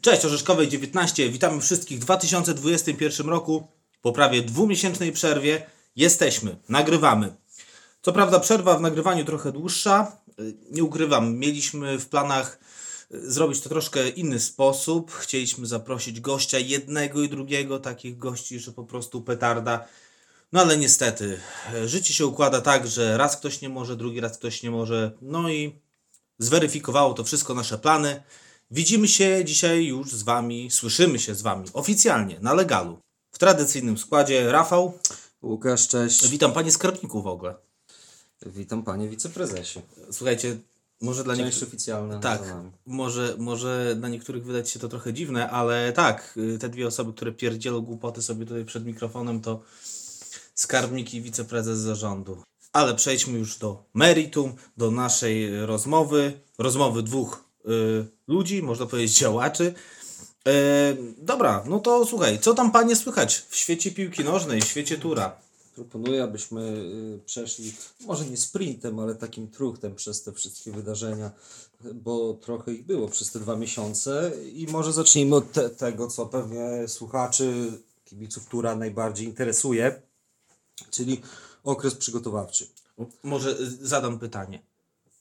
[0.00, 1.30] Cześć, Orzeszkowej 19.
[1.30, 3.68] Witamy wszystkich w 2021 roku.
[4.02, 7.34] Po prawie dwumiesięcznej przerwie jesteśmy, nagrywamy.
[8.02, 10.16] Co prawda przerwa w nagrywaniu trochę dłuższa.
[10.70, 12.58] Nie ukrywam, mieliśmy w planach
[13.14, 15.12] y, zrobić to troszkę inny sposób.
[15.12, 19.84] Chcieliśmy zaprosić gościa jednego i drugiego, takich gości, że po prostu petarda.
[20.52, 21.40] No ale niestety,
[21.74, 25.12] y, życie się układa tak, że raz ktoś nie może, drugi raz ktoś nie może.
[25.22, 25.80] No i
[26.38, 28.22] zweryfikowało to wszystko nasze plany.
[28.70, 32.98] Widzimy się dzisiaj już z Wami, słyszymy się z Wami oficjalnie, na legalu.
[33.32, 34.98] W tradycyjnym składzie Rafał.
[35.42, 36.28] Łukasz, cześć.
[36.28, 37.54] Witam Panie Skarbniku w ogóle.
[38.46, 39.82] Witam panie wiceprezesie.
[40.10, 40.56] Słuchajcie,
[41.00, 41.68] może dla Część niektórych...
[41.68, 42.42] oficjalna Tak,
[42.86, 47.12] może, może dla niektórych wydać się to trochę dziwne, ale tak, y, te dwie osoby,
[47.12, 49.62] które pierdzielą głupoty sobie tutaj przed mikrofonem, to
[50.54, 52.42] skarbnik i wiceprezes zarządu.
[52.72, 57.49] Ale przejdźmy już do meritum, do naszej rozmowy, rozmowy dwóch
[58.26, 59.74] ludzi, można powiedzieć działaczy.
[60.46, 64.98] E, dobra, no to słuchaj, co tam panie słychać w świecie piłki nożnej, w świecie
[64.98, 65.36] tura?
[65.74, 67.72] Proponuję, abyśmy y, przeszli,
[68.06, 71.30] może nie sprintem, ale takim truchtem przez te wszystkie wydarzenia,
[71.94, 76.26] bo trochę ich było przez te dwa miesiące i może zacznijmy od te, tego, co
[76.26, 77.72] pewnie słuchaczy,
[78.04, 80.02] kibiców tura najbardziej interesuje,
[80.90, 81.20] czyli
[81.64, 82.66] okres przygotowawczy.
[83.22, 84.62] Może y, zadam pytanie.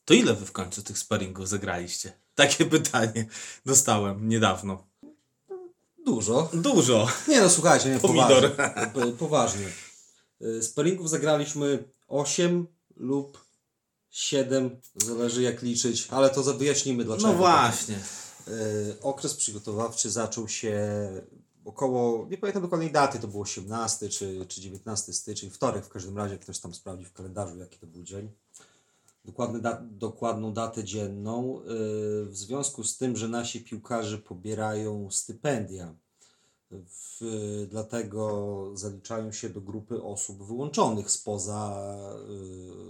[0.06, 2.14] To ile wy w końcu tych sparingów zagraliście?
[2.40, 3.26] Takie pytanie
[3.66, 4.88] dostałem niedawno.
[6.06, 6.50] Dużo.
[6.54, 7.08] Dużo.
[7.28, 8.52] Nie no, słuchajcie, nie, Pomidor.
[8.56, 8.92] poważnie.
[8.94, 9.66] Po- poważnie.
[10.42, 13.46] Y, Sparingów zagraliśmy 8 lub
[14.10, 17.28] 7, zależy jak liczyć, ale to wyjaśnimy dlaczego.
[17.28, 18.00] No właśnie.
[18.48, 20.82] Y, Okres przygotowawczy zaczął się
[21.66, 26.18] około, nie pamiętam dokładnej daty, to było 18 czy, czy 19 styczeń, wtorek w każdym
[26.18, 28.32] razie, ktoś tam sprawdzi w kalendarzu jaki to był dzień.
[29.26, 31.66] Dokładny da, dokładną datę dzienną, y,
[32.26, 35.96] w związku z tym, że nasi piłkarze pobierają stypendia.
[36.72, 37.20] W,
[37.70, 41.76] dlatego zaliczają się do grupy osób wyłączonych spoza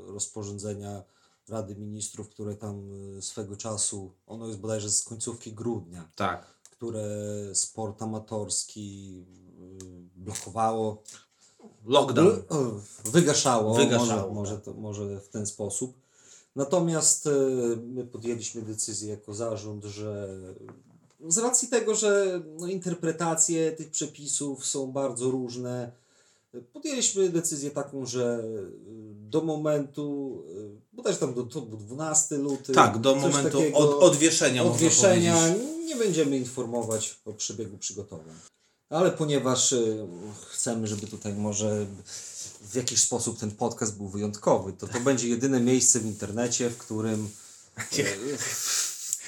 [0.07, 1.03] y, rozporządzenia
[1.49, 6.45] Rady Ministrów, które tam y, swego czasu, ono jest bodajże z końcówki grudnia, Tak.
[6.71, 7.05] które
[7.53, 9.23] sport amatorski
[10.15, 11.03] blokowało,
[11.85, 12.43] Lockdown.
[13.05, 14.63] wygaszało, Wygaszało, może, może, tak.
[14.65, 15.97] to, może w ten sposób.
[16.55, 17.29] Natomiast y,
[17.87, 20.27] my podjęliśmy decyzję jako zarząd, że
[21.27, 25.91] z racji tego, że no, interpretacje tych przepisów są bardzo różne,
[26.73, 28.71] podjęliśmy decyzję taką, że y,
[29.29, 34.63] do momentu, y, bodajże tam do, to był 12 luty, Tak, do momentu od, odwieszenia.
[34.63, 35.55] odwieszenia
[35.85, 38.35] nie będziemy informować o przebiegu przygotowań.
[38.89, 40.07] Ale ponieważ y,
[40.49, 41.85] chcemy, żeby tutaj może
[42.61, 46.77] w jakiś sposób ten podcast był wyjątkowy, to to będzie jedyne miejsce w internecie, w
[46.77, 47.29] którym
[47.97, 48.37] y,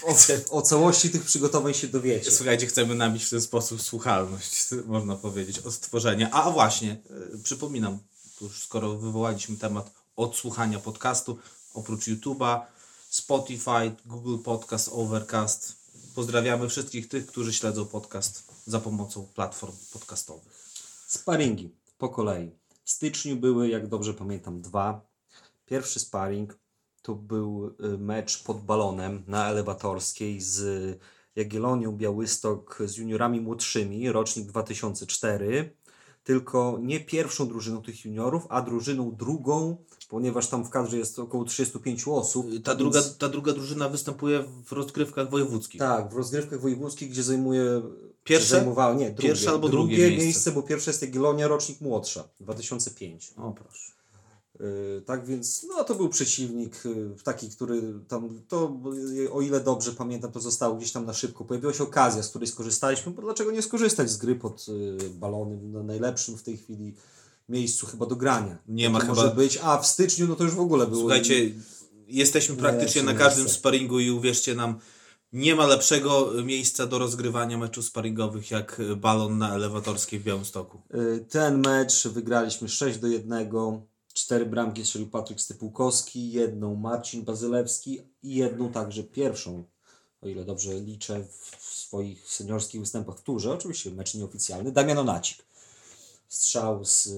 [0.04, 0.16] o,
[0.58, 2.32] o całości tych przygotowań się dowiecie.
[2.32, 6.32] Słuchajcie, chcemy nabić w ten sposób słuchalność, można powiedzieć, od stworzenia.
[6.32, 6.98] A, właśnie,
[7.36, 8.00] y, przypominam,
[8.42, 11.38] już skoro wywołaliśmy temat odsłuchania podcastu,
[11.74, 12.62] oprócz YouTube'a,
[13.10, 15.74] Spotify, Google Podcast, Overcast.
[16.16, 20.54] Pozdrawiamy wszystkich tych, którzy śledzą podcast za pomocą platform podcastowych.
[21.08, 22.52] Sparingi po kolei.
[22.84, 25.02] W styczniu były, jak dobrze pamiętam, dwa.
[25.66, 26.60] Pierwszy sparring
[27.02, 31.00] to był y, mecz pod balonem na elewatorskiej z
[31.36, 35.76] Jagiellonią Białystok z juniorami młodszymi, rocznik 2004.
[36.24, 39.78] Tylko nie pierwszą drużyną tych juniorów, a drużyną drugą,
[40.10, 42.48] ponieważ tam w kadrze jest około 35 osób.
[42.64, 45.80] Ta więc- druga, ta druga drużyna występuje w rozgrywkach wojewódzkich.
[45.80, 47.82] tak, w rozgrywkach wojewódzkich, gdzie zajmuje.
[48.24, 48.56] Pierwsze?
[48.56, 50.24] Zajmowało, nie, drugie, Pierwsze albo drugie miejsce.
[50.24, 50.52] miejsce.
[50.52, 53.34] bo pierwsze jest Jagiellonia, rocznik młodsza, 2005.
[53.38, 53.92] O proszę.
[54.60, 58.78] Yy, tak więc, no to był przeciwnik yy, taki, który tam, to
[59.14, 61.46] yy, o ile dobrze pamiętam, to zostało gdzieś tam na szybko.
[61.46, 65.72] Pojawiła się okazja, z której skorzystaliśmy, bo dlaczego nie skorzystać z gry pod yy, balonem,
[65.72, 66.94] na najlepszym w tej chwili
[67.50, 68.58] miejscu chyba do grania.
[68.68, 71.02] Nie ma może chyba- być, a w styczniu no to już w ogóle było.
[71.02, 71.52] Słuchajcie,
[72.08, 73.60] jesteśmy praktycznie na każdym miejsce.
[73.60, 74.80] sparingu i uwierzcie nam,
[75.34, 80.82] nie ma lepszego miejsca do rozgrywania meczów sparingowych jak balon na elewatorskiej w Białymstoku.
[80.94, 83.50] Yy, Ten mecz wygraliśmy 6 do 1.
[84.14, 89.64] Cztery bramki strzelił Patryk Stypułkowski, jedną Marcin Bazylewski i jedną także pierwszą,
[90.22, 91.26] o ile dobrze liczę,
[91.60, 95.46] w swoich seniorskich występach w turze, oczywiście mecz nieoficjalny, Damian Onacik.
[96.28, 97.10] Strzał z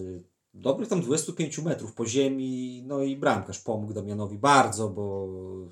[0.53, 5.27] dobrych tam 25 metrów po ziemi, no i bramkarz pomógł Damianowi bardzo, bo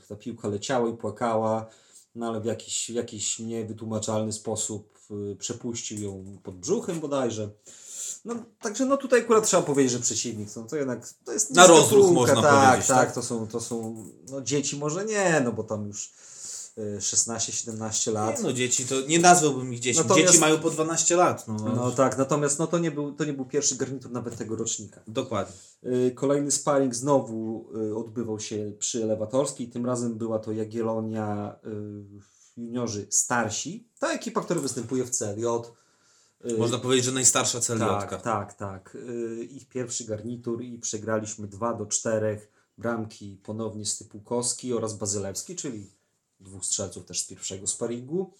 [0.08, 1.70] ta piłka leciała i płakała,
[2.16, 5.00] no ale w jakiś, jakiś niewytłumaczalny sposób
[5.32, 7.50] y, przepuścił ją pod brzuchem bodajże.
[8.26, 11.68] No, także no tutaj akurat trzeba powiedzieć, że przeciwnik no, to jednak to jest Na
[11.68, 13.16] rozruch można tak, powiedzieć, Tak, tak?
[13.16, 16.12] to są, to są no, dzieci może nie, no bo tam już
[17.00, 18.38] 16-17 lat.
[18.38, 20.00] Nie, no dzieci to nie nazwałbym ich dzieci.
[20.00, 21.48] Natomiast- Dzieci mają po 12 lat.
[21.48, 24.56] No, No tak, natomiast no, to, nie był, to nie był pierwszy garnitur nawet tego
[24.56, 25.02] rocznika.
[25.08, 25.56] Dokładnie.
[25.86, 29.70] Y, Kolejny sparring znowu y, odbywał się przy Elewatorskiej.
[29.70, 31.56] Tym razem była to Jagiellonia
[32.58, 33.88] y, juniorzy starsi.
[34.00, 35.46] Ta ekipa, która występuje w CLJ.
[36.52, 38.08] Y, Można powiedzieć, że najstarsza celiotka.
[38.08, 38.96] tak, tak, tak.
[38.96, 42.42] Y, Ich pierwszy garnitur i przegraliśmy 2 do 4
[42.78, 45.92] bramki ponownie Stypułkowski oraz Bazylewski, czyli
[46.42, 48.32] dwóch strzelców też z pierwszego sparingu.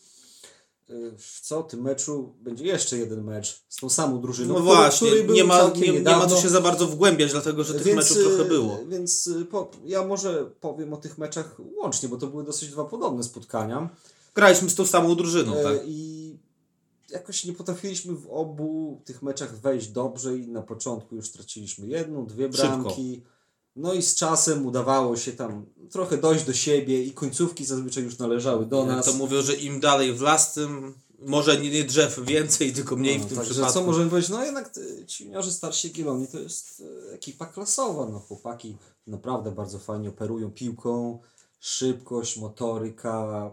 [0.90, 2.34] Y, Co o tym meczu?
[2.42, 4.54] Będzie jeszcze jeden mecz z tą samą drużyną.
[4.54, 7.32] No który- właśnie, który był nie ma, nie, nie ma co się za bardzo wgłębiać,
[7.32, 8.80] dlatego że tych Więc, meczów trochę y, było.
[8.88, 12.86] Więc y, po, ja może powiem o tych meczach łącznie, bo to były dosyć dwa
[12.86, 13.90] podobne spotkania.
[14.36, 15.80] Graliśmy z tą samą drużyną, tak?
[15.86, 16.22] I
[17.10, 22.26] jakoś nie potrafiliśmy w obu tych meczach wejść dobrze i na początku już straciliśmy jedną,
[22.26, 22.96] dwie Szybko.
[23.76, 28.18] No i z czasem udawało się tam trochę dojść do siebie i końcówki zazwyczaj już
[28.18, 29.06] należały do nas.
[29.06, 33.20] to mówią, że im dalej w las, tym może nie, nie drzew więcej, tylko mniej
[33.20, 33.74] No, w tym także przypadku.
[33.80, 34.32] co możemy powiedzieć?
[34.32, 38.06] No jednak y, ci juniorzy starsi Jagiellonii to jest y, ekipa klasowa.
[38.06, 38.78] No chłopaki
[39.08, 41.20] naprawdę bardzo fajnie operują piłką,
[41.60, 43.52] szybkość, motoryka,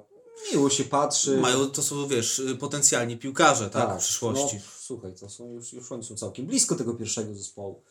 [0.53, 1.37] miło się patrzy.
[1.37, 4.57] Mają, to są, wiesz, y, potencjalni piłkarze, tak, w przyszłości.
[4.57, 7.83] No, słuchaj, to są już, już oni są całkiem blisko tego pierwszego zespołu.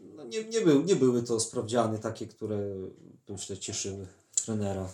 [0.00, 2.58] No, nie, nie, był, nie były to sprawdziany takie, które
[3.28, 4.06] myślę cieszyły
[4.44, 4.88] trenera.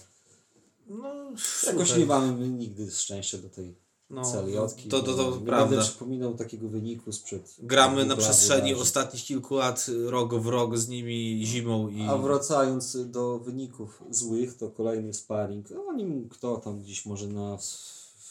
[0.88, 1.32] No,
[1.66, 3.74] Jakoś nie mamy nigdy szczęścia do tej
[4.12, 4.88] no, celiotki.
[4.88, 5.66] to, to, to, nie prawda.
[5.66, 7.54] będę przypominał takiego wyniku sprzed...
[7.58, 13.10] Gramy na przestrzeni ostatnich kilku lat rok w rok z nimi zimą i A wracając
[13.10, 15.68] do wyników złych, to kolejny sparring.
[15.88, 17.58] O nim kto tam gdzieś może na...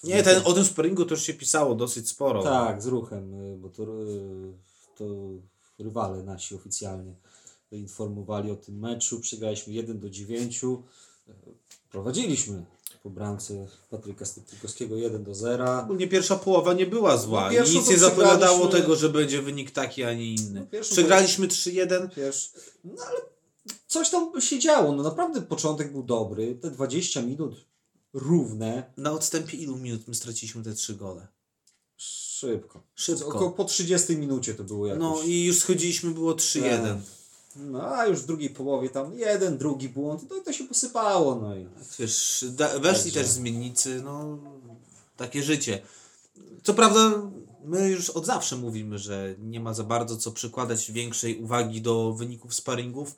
[0.04, 2.44] nie, ten, o tym sparingu to już się pisało dosyć sporo.
[2.44, 4.54] Tak, z ruchem, y, bo to, y,
[4.98, 5.06] to
[5.84, 7.16] rywale nasi oficjalnie
[7.72, 9.20] informowali o tym meczu.
[9.20, 10.64] Przegraliśmy 1 do 9.
[10.64, 10.68] Y,
[11.92, 12.66] Prowadziliśmy
[13.04, 15.80] po bramce Patryka Stypkowskiego 1 do 0.
[15.80, 17.52] Ogólnie pierwsza połowa nie była zła.
[17.52, 20.68] No, nic nie zapowiadało tego, że będzie wynik taki, a nie inny.
[20.74, 22.10] No, Przegraliśmy 3-1.
[22.18, 22.52] Wiesz,
[22.84, 23.20] no ale
[23.88, 24.92] coś tam się działo.
[24.92, 26.56] No naprawdę początek był dobry.
[26.56, 27.66] Te 20 minut
[28.14, 28.94] równe.
[28.98, 31.28] Na odstępie ilu minut my straciliśmy te trzy gole?
[32.42, 32.82] Szybko.
[32.96, 33.28] Szybko.
[33.28, 35.02] Około po 30 minucie to było jakoś.
[35.02, 36.96] No i już schodziliśmy, było 3-1.
[37.56, 41.36] No a już w drugiej połowie tam jeden, drugi błąd, to, to się posypało.
[41.36, 41.68] No i
[42.00, 44.38] Wiesz, da, weszli też zmiennicy, no
[45.18, 45.82] takie życie.
[46.64, 47.22] Co prawda,
[47.64, 52.14] my już od zawsze mówimy, że nie ma za bardzo co przykładać większej uwagi do
[52.14, 53.16] wyników sparingów,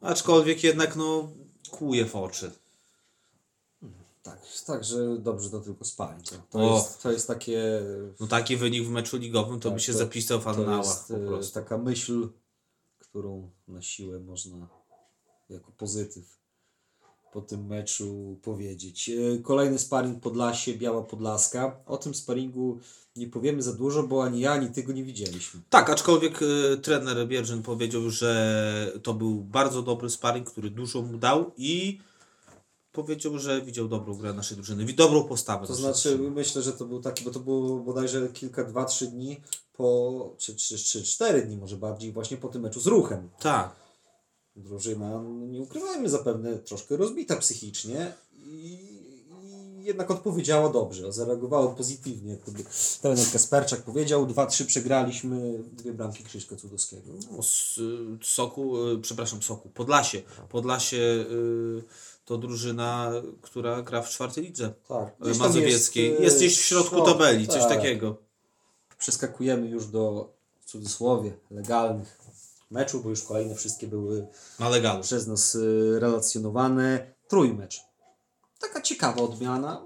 [0.00, 1.28] aczkolwiek jednak no
[1.70, 2.50] kłuje w oczy.
[4.22, 6.22] Tak, także dobrze to tylko spali.
[6.22, 6.74] To, to, O.
[6.74, 7.82] jest, to jest takie.
[8.20, 10.86] No taki wynik w meczu ligowym to Tak, by się to- zapisał w To annałach
[10.86, 11.54] jest po e, prostu.
[11.54, 12.28] taka myśl,
[12.98, 14.68] którą na siłę można
[15.50, 16.42] jako pozytyw
[17.32, 19.08] po tym meczu powiedzieć.
[19.10, 21.76] E, Kolejny sparring Podlasie, Biała Podlaska.
[21.86, 22.78] O tym sparingu
[23.16, 25.60] nie powiemy za dużo, bo ani ja, ani ty go nie widzieliśmy.
[25.70, 31.18] Tak, aczkolwiek y, trener Bierzyn powiedział, że to był bardzo dobry sparring, który dużo mu
[31.18, 32.00] dał i
[32.92, 35.66] powiedział, że widział dobrą grę naszej drużyny, dobrą postawę.
[35.66, 36.30] To znaczy, drużyny.
[36.30, 39.40] myślę, że to był taki, bo to było bodajże kilka, dwa, trzy dni
[39.72, 43.28] po, czy, czy, czy cztery dni może bardziej, właśnie po tym meczu z ruchem.
[43.40, 43.70] Tak.
[44.56, 48.92] Drużyna, nie ukrywajmy, zapewne troszkę rozbita psychicznie i,
[49.82, 52.32] i jednak odpowiedziała dobrze, zareagowała pozytywnie.
[52.32, 52.64] Jak to by
[53.02, 57.12] trener Kasperczak powiedział, dwa, trzy przegraliśmy, dwie bramki Krzyśka Cudowskiego.
[57.30, 60.22] No, y, Soku, y, przepraszam, Soku, Podlasie.
[60.48, 61.82] Podlasie y,
[62.24, 63.12] to drużyna,
[63.42, 66.10] która gra w czwartej lidze Tak, y, mazowieckiej.
[66.10, 67.68] jest, Jest e, gdzieś w środku środ- tabeli, coś tak.
[67.68, 68.16] takiego.
[68.98, 72.18] Przeskakujemy już do, w cudzysłowie, legalnych
[72.70, 74.26] meczów, bo już kolejne wszystkie były
[74.58, 75.02] Na legalu.
[75.02, 77.06] przez nas y, relacjonowane.
[77.28, 77.80] Trójmecz.
[78.60, 79.82] Taka ciekawa odmiana.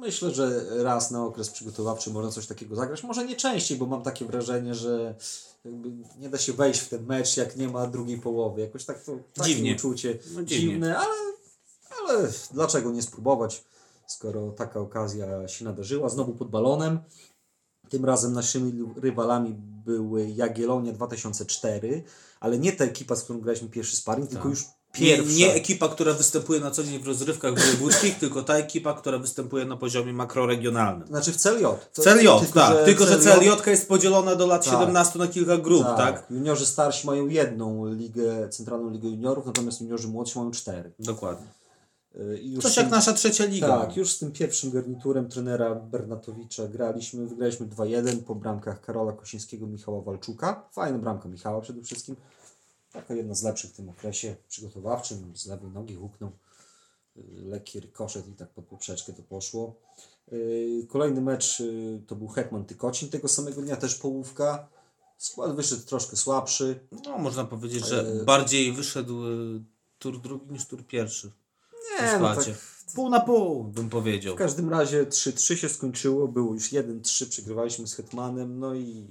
[0.00, 3.02] Myślę, że raz na okres przygotowawczy można coś takiego zagrać.
[3.02, 5.14] Może nie częściej, bo mam takie wrażenie, że
[5.64, 5.88] jakby
[6.18, 8.60] nie da się wejść w ten mecz, jak nie ma drugiej połowy.
[8.60, 9.74] Jakoś tak to Dziwnie.
[9.74, 11.14] uczucie No, dziwne, ale,
[12.08, 13.64] ale dlaczego nie spróbować,
[14.06, 16.08] skoro taka okazja się nadarzyła.
[16.08, 16.98] Znowu pod balonem.
[17.88, 22.02] Tym razem naszymi rywalami były Jagiellonia 2004,
[22.40, 25.00] ale nie ta ekipa, z którą graliśmy pierwszy sparring, tylko już Tak.
[25.00, 25.38] Nie, pierwsza.
[25.38, 29.64] nie ekipa, która występuje na co dzień w rozrywkach wojewódzkich, tylko ta ekipa, która występuje
[29.64, 31.08] na poziomie makroregionalnym.
[31.08, 31.62] Znaczy w CLJ.
[31.94, 32.84] To- CLJ, tak.
[32.84, 34.72] Tylko, że CLJ jest podzielona do lat Tak.
[34.72, 36.26] 17 na kilka grup, tak?
[36.30, 40.92] Juniorzy starsi mają jedną ligę, centralną ligę juniorów, natomiast juniorzy młodsi mają cztery.
[40.98, 41.46] Dokładnie.
[42.42, 43.68] I już Coś z jak tym- nasza trzecia liga.
[43.68, 47.26] Tak, już z tym pierwszym garniturem trenera Bernatowicza graliśmy.
[47.26, 50.68] Wygraliśmy 2-1 po bramkach Karola Kosińskiego, Michała Walczuka.
[50.72, 52.16] Fajna bramka Michała przede wszystkim.
[52.92, 55.32] Taka jedna z lepszych w tym okresie przygotowawczym.
[55.36, 56.30] Z lewej nogi huknął.
[57.46, 59.74] lekki rykoszet i tak pod poprzeczkę to poszło.
[60.32, 64.68] Y, Kolejny mecz y, to był Hetman Tykocin tego samego dnia, też połówka.
[65.18, 66.78] Skład wyszedł troszkę słabszy.
[67.04, 69.60] No, można powiedzieć, że E, bardziej wyszedł y,
[69.98, 71.30] tur drugi niż tur pierwszy.
[71.98, 72.52] W Nie, no składzie.
[72.52, 72.94] tak.
[72.94, 74.34] Pół na pół, bym powiedział.
[74.34, 79.06] W każdym razie 3-3 się skończyło, było już 1-3, przegrywaliśmy z Hetmanem, no i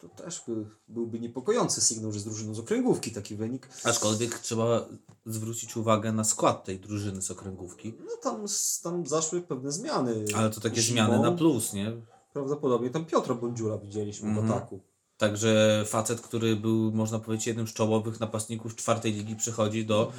[0.00, 3.68] to też by, byłby niepokojący sygnał, że z drużyną z okręgówki taki wynik.
[3.84, 4.88] Aczkolwiek trzeba
[5.26, 7.94] zwrócić uwagę na skład tej drużyny z okręgówki.
[8.00, 8.44] No tam,
[8.82, 10.24] tam zaszły pewne zmiany.
[10.36, 11.92] Ale to takie Zimą zmiany na plus, nie?
[12.32, 14.46] Prawdopodobnie tam Piotra Bądziula widzieliśmy Mhm.
[14.46, 14.80] w ataku.
[15.18, 20.12] Także facet, który był, można powiedzieć, jednym z czołowych napastników czwartej ligi, przychodzi do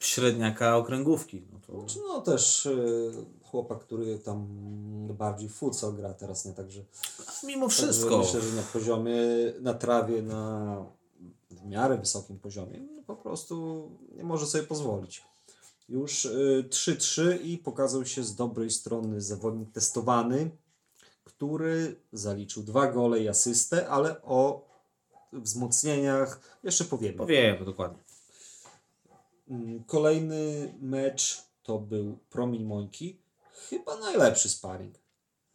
[0.00, 1.42] średniaka okręgówki.
[1.52, 1.86] No to...
[2.08, 3.12] No też y,
[3.42, 4.46] chłopak, który tam
[5.18, 6.84] bardziej futsal gra teraz, nie także.
[7.44, 8.18] Mimo Także wszystko.
[8.18, 9.16] Myślę, że na poziomie,
[9.60, 10.76] na trawie, na
[11.50, 15.24] w miarę wysokim poziomie, no po prostu nie może sobie pozwolić.
[15.88, 20.50] Już y, 3-3 i pokazał się z dobrej strony zawodnik testowany,
[21.26, 24.68] który zaliczył dwa gole i asystę, ale o
[25.32, 27.16] wzmocnieniach jeszcze powiemy.
[27.18, 28.02] Powiemy dokładnie.
[29.48, 33.18] Mm, Kolejny mecz to był Promień Mońki.
[33.70, 34.94] Chyba najlepszy sparring.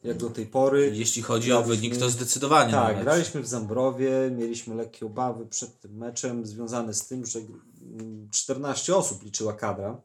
[0.03, 0.91] Jak do tej pory.
[0.95, 3.03] Jeśli chodzi o wynik, to zdecydowanie Tak, najlepszy.
[3.03, 7.39] graliśmy w Zambrowie, mieliśmy lekkie obawy przed tym meczem, związane z tym, że
[7.81, 10.01] mm, 14 osób liczyła kadra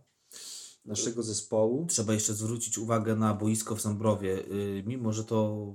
[0.86, 1.86] naszego zespołu.
[1.86, 4.28] Trzeba jeszcze zwrócić uwagę na boisko w Zambrowie.
[4.28, 5.66] Yy, Mimo, że to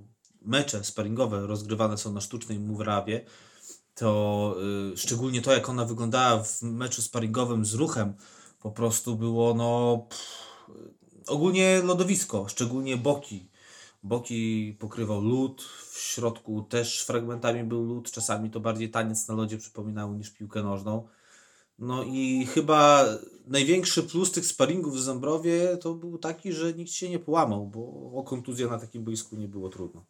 [0.41, 3.25] mecze sparingowe rozgrywane są na sztucznej murawie,
[3.95, 4.55] to
[4.89, 8.13] yy, szczególnie to, jak ona wyglądała w meczu sparingowym z ruchem,
[8.59, 10.51] po prostu było no pff,
[11.27, 13.49] ogólnie lodowisko, szczególnie boki.
[14.03, 19.57] Boki pokrywał lód, w środku też fragmentami był lód, czasami to bardziej taniec na lodzie
[19.57, 21.07] przypominało niż piłkę nożną.
[21.81, 23.05] No i chyba
[23.47, 28.11] największy plus tych sparingów w Zambrowie to był taki, że nikt się nie połamał, bo
[28.15, 30.05] o kontuzję na takim boisku nie było trudno.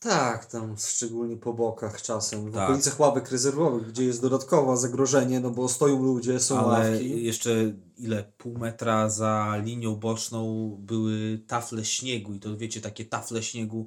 [0.00, 2.64] Tak, tam szczególnie po bokach czasem, w Tak.
[2.64, 7.24] okolicach ławek rezerwowych, gdzie jest dodatkowe zagrożenie, no bo stoją ludzie, są Ale ławki.
[7.24, 8.32] jeszcze ile?
[8.38, 13.86] Pół metra za linią boczną były tafle śniegu i to wiecie, takie tafle śniegu,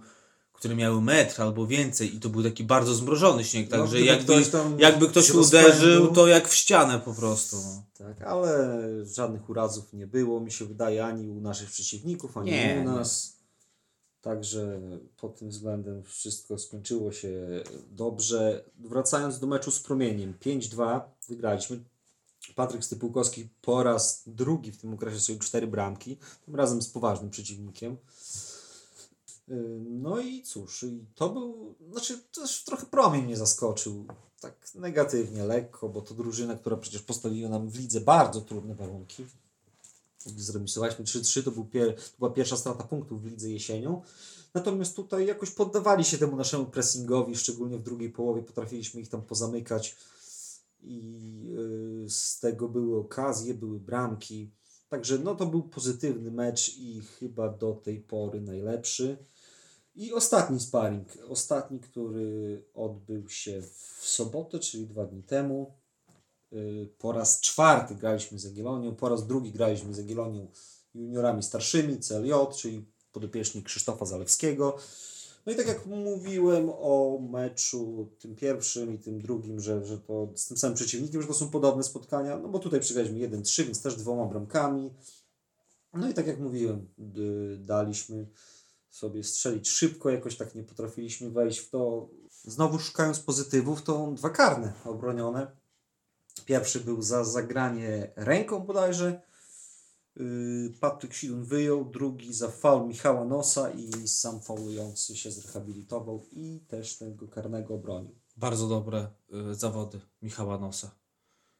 [0.59, 4.05] które miały metr albo więcej i to był taki bardzo zmrożony śnieg, No, także gdyby
[4.05, 7.55] jakby, ktoś jakby ktoś uderzył, to jak w ścianę po prostu.
[7.55, 7.83] No.
[7.97, 12.79] Tak, ale żadnych urazów nie było, mi się wydaje, ani u naszych przeciwników, ani Nie,
[12.81, 13.39] u nas.
[14.21, 14.81] Także
[15.17, 18.63] pod tym względem wszystko skończyło się dobrze.
[18.79, 21.79] Wracając do meczu z Promieniem, 5-2 wygraliśmy.
[22.55, 27.29] Patryk Stypułkowski po raz drugi w tym okresie strzelił cztery bramki, tym razem z poważnym
[27.29, 27.97] przeciwnikiem.
[29.49, 34.05] Yy, No i cóż, to był, znaczy też trochę promień mnie zaskoczył.
[34.41, 39.25] Tak negatywnie, lekko, bo to drużyna, która przecież postawiła nam w lidze bardzo trudne warunki.
[40.25, 44.01] Zremisowaliśmy 3-3, to, był pier, to była pierwsza strata punktów w lidze jesienią.
[44.53, 49.21] Natomiast tutaj jakoś poddawali się temu naszemu pressingowi, szczególnie w drugiej połowie potrafiliśmy ich tam
[49.21, 49.95] pozamykać
[50.83, 51.01] i
[52.03, 54.51] yy, z tego były okazje, były bramki.
[54.89, 59.17] Także no to był pozytywny mecz i chyba do tej pory najlepszy.
[59.95, 65.73] I ostatni sparring, ostatni, który odbył się w sobotę, czyli dwa dni temu.
[66.51, 70.47] Yy, Po raz czwarty graliśmy z Jagiellonią, po raz drugi graliśmy z Jagiellonią
[70.95, 74.77] juniorami starszymi, CLJ, czyli podopieczni Krzysztofa Zalewskiego.
[75.45, 80.29] No i tak jak mówiłem o meczu tym pierwszym i tym drugim, że, że to
[80.35, 83.81] z tym samym przeciwnikiem, że to są podobne spotkania, no bo tutaj przegraliśmy 1-3, więc
[83.81, 84.93] też dwoma bramkami.
[85.93, 88.27] No i tak jak mówiłem, d- daliśmy
[88.89, 92.09] sobie strzelić szybko, jakoś tak nie potrafiliśmy wejść w to.
[92.43, 95.51] Znowu szukając pozytywów, to dwa karne obronione.
[96.45, 99.21] Pierwszy był za zagranie ręką bodajże.
[100.15, 106.59] Yy, Patryk Sidun wyjął, drugi za faul Michała Nosa i sam faulujący się zrehabilitował i
[106.67, 108.15] też tego karnego obronił.
[108.37, 109.07] Bardzo dobre
[109.51, 110.91] y, zawody Michała Nosa.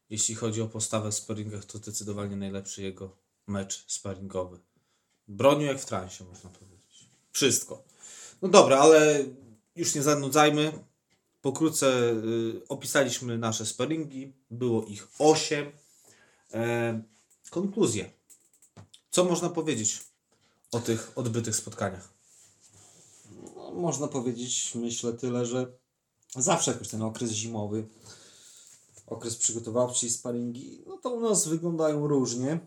[0.10, 3.18] Jeśli chodzi o postawę w sparingach, to zdecydowanie najlepszy jego
[3.48, 4.60] mecz sparingowy.
[5.28, 6.79] Bronił jak w transie, można powiedzieć.
[7.40, 7.84] Wszystko.
[8.42, 9.26] No dobra, ale
[9.76, 10.72] już nie zanudzajmy.
[11.42, 14.34] Pokrótce y, opisaliśmy nasze sparingi.
[14.52, 15.72] Było ich 8.
[16.54, 17.02] E,
[17.50, 18.10] konkluzje.
[19.12, 20.00] Co można powiedzieć
[20.72, 22.14] o tych odbytych spotkaniach?
[23.56, 25.72] No, można powiedzieć, myślę tyle, że
[26.36, 27.88] zawsze jakoś ten okres zimowy,
[29.08, 32.60] okres przygotowawczy i sparingi, no to u nas wyglądają różnie.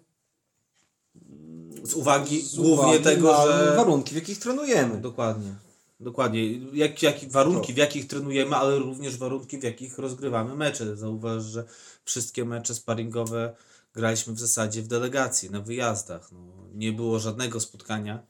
[1.93, 3.77] Z uwagi Z głównie uwagi tego, że...
[3.77, 5.01] warunki, w jakich trenujemy.
[5.01, 5.55] Dokładnie.
[6.01, 6.59] Dokładnie.
[6.73, 10.97] Jak, jak, warunki, w jakich trenujemy, ale również warunki, w jakich rozgrywamy mecze.
[10.97, 11.65] Zauważ, że
[12.05, 13.57] wszystkie mecze sparingowe,
[13.95, 16.33] graliśmy w zasadzie w delegacji, na wyjazdach.
[16.33, 16.39] No,
[16.75, 18.23] nie było żadnego spotkania,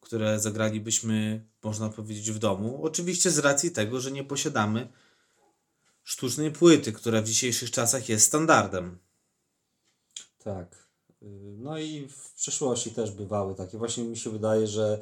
[0.00, 2.80] które zagralibyśmy, można powiedzieć, w domu.
[2.82, 4.88] Oczywiście z racji tego, że nie posiadamy
[6.04, 8.98] sztucznej płyty, która w dzisiejszych czasach jest standardem.
[10.44, 10.83] Tak.
[11.58, 13.78] No i w przeszłości też bywały takie.
[13.78, 15.00] Właśnie mi się wydaje, że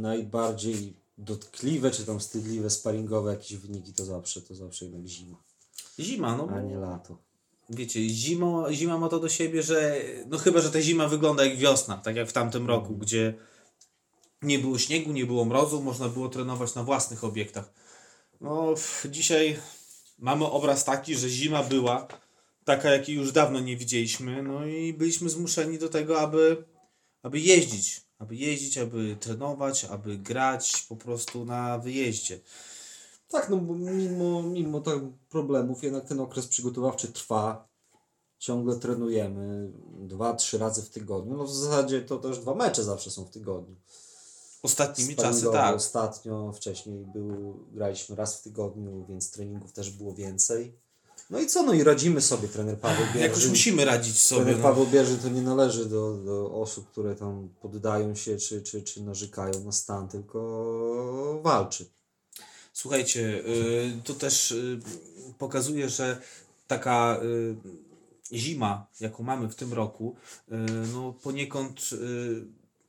[0.00, 5.36] najbardziej dotkliwe, czy tam wstydliwe, sparingowe jakieś wyniki to zawsze, to zawsze jednak zima,
[6.00, 7.16] Zima, no a nie lato.
[7.70, 9.94] wiecie, zimo, zima ma to do siebie, że
[10.26, 13.34] no chyba, że ta zima wygląda jak wiosna, tak jak w tamtym roku, gdzie
[14.42, 17.72] nie było śniegu, nie było mrozu, można było trenować na własnych obiektach.
[18.40, 18.74] No
[19.10, 19.58] dzisiaj
[20.18, 22.08] mamy obraz taki, że zima była
[22.64, 26.64] taka, jakiej już dawno nie widzieliśmy, no i byliśmy zmuszeni do tego, aby,
[27.22, 32.40] aby jeździć, aby jeździć, aby trenować, aby grać po prostu na wyjeździe.
[33.28, 34.98] Tak, no bo mimo, mimo tak
[35.28, 37.70] problemów jednak ten okres przygotowawczy trwa.
[38.38, 41.36] Ciągle trenujemy dwa, trzy razy w tygodniu.
[41.36, 43.76] No w zasadzie to też dwa mecze zawsze są w tygodniu.
[44.62, 45.76] Ostatnimi czasy tak.
[45.76, 50.78] Ostatnio, wcześniej był, graliśmy raz w tygodniu, więc treningów też było więcej.
[51.30, 53.22] No i co, no i radzimy sobie, trener Paweł Bierzyn.
[53.22, 54.42] Jakoś musimy radzić sobie.
[54.42, 54.68] Trener No.
[54.68, 59.02] Paweł Bierzyn to nie należy do, do osób, które tam poddają się czy, czy, czy
[59.02, 61.86] narzekają na stan, tylko walczy.
[62.72, 64.80] Słuchajcie, y, to też y,
[65.38, 66.20] pokazuje, że
[66.66, 70.16] taka y, zima, jaką mamy w tym roku,
[70.92, 71.90] no poniekąd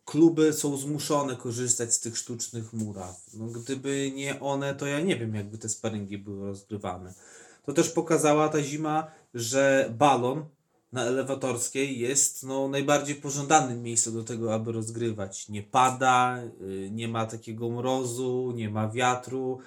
[0.05, 3.21] kluby są zmuszone korzystać z tych sztucznych muraw.
[3.33, 7.13] No, gdyby nie one, to ja nie wiem, jakby te sparingi były rozgrywane.
[7.61, 10.45] To też pokazała ta zima, że balon
[10.91, 15.49] na elewatorskiej jest no, najbardziej pożądanym miejscem do tego, aby rozgrywać.
[15.49, 19.59] Nie pada, y, nie ma takiego mrozu, nie ma wiatru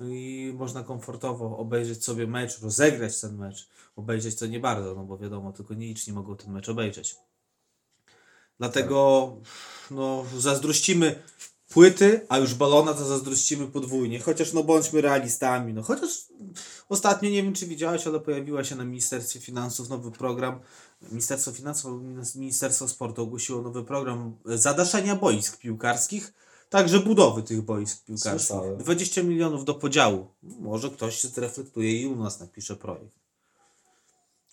[0.00, 3.68] no i można komfortowo obejrzeć sobie mecz, rozegrać ten mecz.
[3.96, 7.16] Obejrzeć to nie bardzo, no bo wiadomo, tylko nieliczni mogą ten mecz obejrzeć.
[8.58, 9.36] Dlatego
[9.90, 11.22] no, zazdrościmy
[11.70, 14.20] płyty, a już balona to zazdrościmy podwójnie.
[14.20, 15.74] Chociaż no bądźmy realistami.
[15.74, 16.26] No, chociaż
[16.88, 20.60] ostatnio, nie wiem czy widziałeś, ale pojawiła się na Ministerstwie Finansów nowy program.
[21.10, 22.02] Ministerstwo Finansów
[22.34, 26.32] Ministerstwo Sportu ogłosiło nowy program zadaszenia boisk piłkarskich,
[26.70, 28.48] także budowy tych boisk piłkarskich.
[28.48, 28.76] Słyszałem.
[28.76, 30.26] 20 milionów do podziału.
[30.42, 33.18] Może ktoś się zreflektuje i u nas napisze projekt.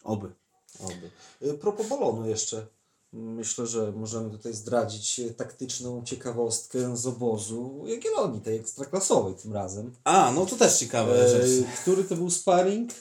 [0.04, 0.32] Oby.
[0.80, 1.12] Oby.
[1.42, 2.68] Y, Propos balonu jeszcze.
[3.14, 9.96] Myślę, że możemy tutaj zdradzić taktyczną ciekawostkę z obozu Jagiellonii, tej ekstraklasowej tym razem.
[10.04, 11.42] A, no to też ciekawe E,
[11.82, 12.92] który to był sparring?
[12.92, 12.96] E,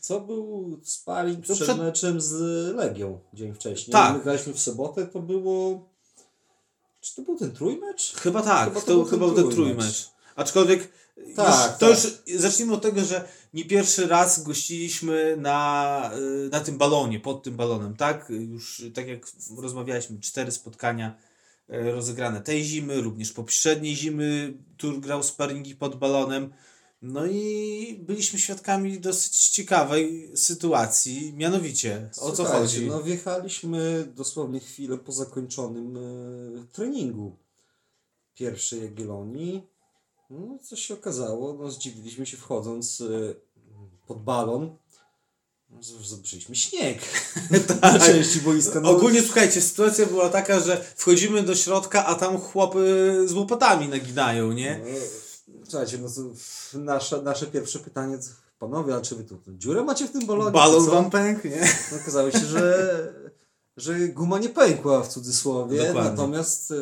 [0.00, 2.32] Co był sparring przed, przed- meczem z
[2.76, 3.92] Legią dzień wcześniej?
[3.92, 4.16] Tak.
[4.16, 5.80] My graliśmy w sobotę, to było...
[7.00, 8.14] Czy to był ten trójmecz?
[8.16, 9.76] Chyba tak, Chyba to, to był chyba ten był ten trójmecz.
[9.76, 10.10] trójmecz.
[10.36, 10.88] Aczkolwiek
[11.36, 12.26] Tak, już, to tak.
[12.26, 16.10] już zacznijmy od tego, że nie pierwszy raz gościliśmy na,
[16.46, 18.30] y, na tym balonie, pod tym balonem, tak?
[18.30, 19.26] Już tak jak
[19.58, 21.16] rozmawialiśmy, cztery spotkania
[21.70, 26.52] y, rozegrane tej zimy, również poprzedniej zimy Tur grał sparingi pod balonem.
[27.02, 32.86] No i byliśmy świadkami dosyć ciekawej sytuacji, mianowicie o co chodzi?
[32.86, 36.00] No wjechaliśmy dosłownie chwilę po zakończonym e,
[36.72, 37.36] treningu
[38.34, 39.71] pierwszej Jagiellonii.
[40.32, 43.34] No co się okazało, no zdziwiliśmy się wchodząc e,
[44.06, 44.76] pod balon.
[45.70, 46.98] No, Zobaczyliśmy śnieg
[47.82, 48.80] na części boiska.
[48.80, 53.88] No, Ogólnie słuchajcie, sytuacja była taka, że wchodzimy do środka, a tam chłopy z łopatami
[53.88, 54.80] naginają, nie?
[55.48, 56.08] no, Słuchajcie, no
[56.80, 58.18] nasze, nasze pierwsze pytanie,
[58.58, 60.50] panowie, a czy wy tu dziurę macie w tym balonie?
[60.50, 61.68] Balon wam pękł, nie?
[61.92, 63.14] No, okazało się, że,
[63.76, 66.10] że guma nie pękła w cudzysłowie, Dokładnie.
[66.10, 66.76] natomiast y,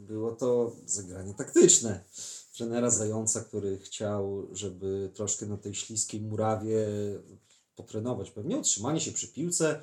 [0.00, 2.04] było to zagranie taktyczne.
[2.56, 6.86] Trenera Zająca, który chciał, żeby troszkę na tej śliskiej murawie
[7.76, 9.80] potrenować pewnie utrzymanie się przy piłce,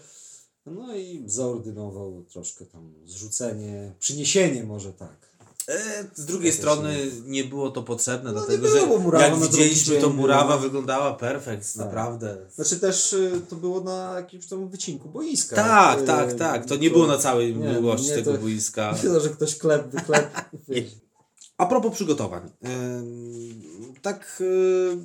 [0.65, 5.31] no i zaordynował troszkę tam zrzucenie, przyniesienie może tak.
[5.67, 9.25] E, z drugiej strony nie było to potrzebne, No, dlatego nie było, że bo murawa
[9.27, 10.57] jak widzieliśmy, to dzień murawa była.
[10.57, 11.85] wyglądała perfekt, Tak.
[11.85, 12.37] naprawdę.
[12.55, 15.55] Znaczy też y, to było na jakimś tam wycinku boiska.
[15.55, 16.65] Tak, Y, tak, tak.
[16.65, 18.91] To nie było na całej nie, długości nie, tego to- boiska.
[18.93, 19.87] Myślę, że ktoś klep,
[20.69, 21.00] wiesz.
[21.61, 22.51] A propos przygotowań.
[24.01, 24.97] Tak, y,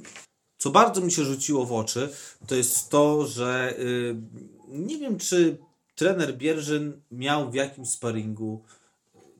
[0.58, 2.12] co bardzo mi się rzuciło w oczy,
[2.46, 4.16] to jest to, że y,
[4.68, 5.58] nie wiem, czy
[5.94, 8.64] trener Bierzyn miał w jakimś sparingu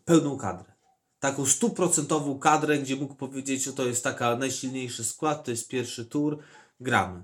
[0.05, 0.72] pełną kadrę.
[1.20, 6.05] Taką stuprocentową kadrę, gdzie mógł powiedzieć, że to jest taka najsilniejszy skład, to jest pierwszy
[6.05, 6.38] tur,
[6.81, 7.22] gramy.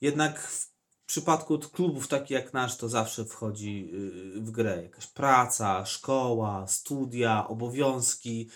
[0.00, 0.70] Jednak w
[1.06, 3.92] przypadku klubów takich jak nasz, to zawsze wchodzi
[4.34, 8.48] w grę jakaś praca, szkoła, studia, obowiązki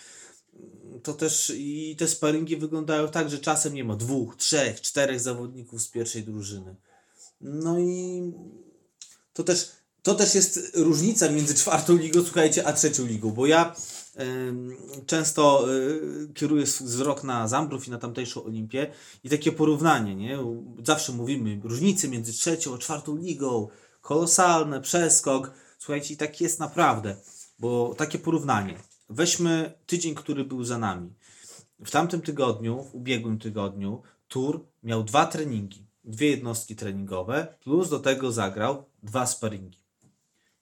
[1.03, 5.81] to też i te sparingi wyglądają tak, że czasem nie ma dwóch, trzech, czterech zawodników
[5.81, 6.75] z pierwszej drużyny.
[7.41, 8.21] No i
[9.33, 9.71] to też
[10.05, 13.75] to też jest różnica między czwartą ligą, słuchajcie, a trzecią ligą, bo ja
[14.15, 18.91] em, często y, kieruję wzrok na Zambrów i na tamtejszą Olimpię
[19.23, 20.39] i takie porównanie, nie?
[20.83, 23.67] Zawsze mówimy różnice między trzecią a czwartą ligą,
[24.01, 25.51] kolosalne, przeskok.
[25.79, 27.15] Słuchajcie, i tak jest naprawdę,
[27.59, 28.77] bo takie porównanie.
[29.09, 31.13] Weźmy tydzień, który był za nami.
[31.85, 37.99] W tamtym tygodniu, w ubiegłym tygodniu, Tur miał dwa treningi, dwie jednostki treningowe, plus do
[37.99, 39.79] tego zagrał dwa sparingi.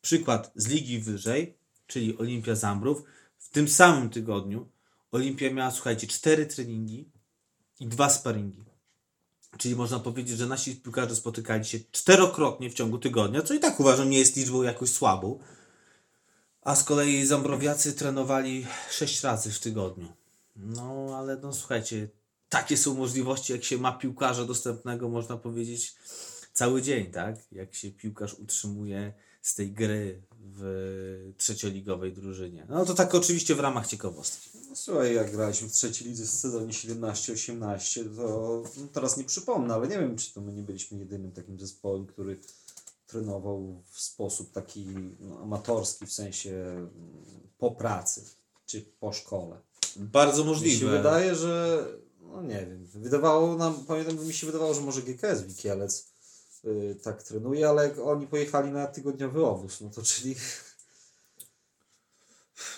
[0.01, 3.03] Przykład z ligi wyżej, czyli Olimpia Zambrów,
[3.37, 4.69] w tym samym tygodniu
[5.11, 7.09] Olimpia miała, słuchajcie, cztery treningi
[7.79, 8.63] i dwa sparingi.
[9.57, 13.79] Czyli można powiedzieć, że nasi piłkarze spotykali się czterokrotnie w ciągu tygodnia, co i tak
[13.79, 15.39] uważam nie jest liczbą jakoś słabą.
[16.63, 20.07] A z kolei Zambrowiacy trenowali sześć razy w tygodniu.
[20.55, 22.09] No, ale no słuchajcie,
[22.49, 25.95] takie są możliwości, jak się ma piłkarza dostępnego, można powiedzieć,
[26.53, 27.35] cały dzień, tak?
[27.51, 32.65] Jak się piłkarz utrzymuje z tej gry w trzecioligowej drużynie.
[32.69, 34.49] No to tak oczywiście w ramach ciekawostki.
[34.69, 39.73] No, słuchaj, jak graliśmy w trzeciej lidze w sezonie 17-18, to no, teraz nie przypomnę,
[39.73, 42.39] ale nie wiem, czy to my nie byliśmy jedynym takim zespołem, który
[43.13, 44.85] trenował w sposób taki
[45.19, 46.89] no, amatorski, w sensie mm,
[47.57, 48.23] po pracy,
[48.65, 49.57] czy po szkole.
[49.95, 50.97] Bardzo Mi się możliwe.
[50.97, 51.85] wydaje, że
[52.21, 56.07] no nie wiem, wydawało nam, pamiętam, mi się wydawało, że może GKS Wikielec
[56.65, 60.35] y, tak trenuje, ale jak oni pojechali na tygodniowy obóz, no to czyli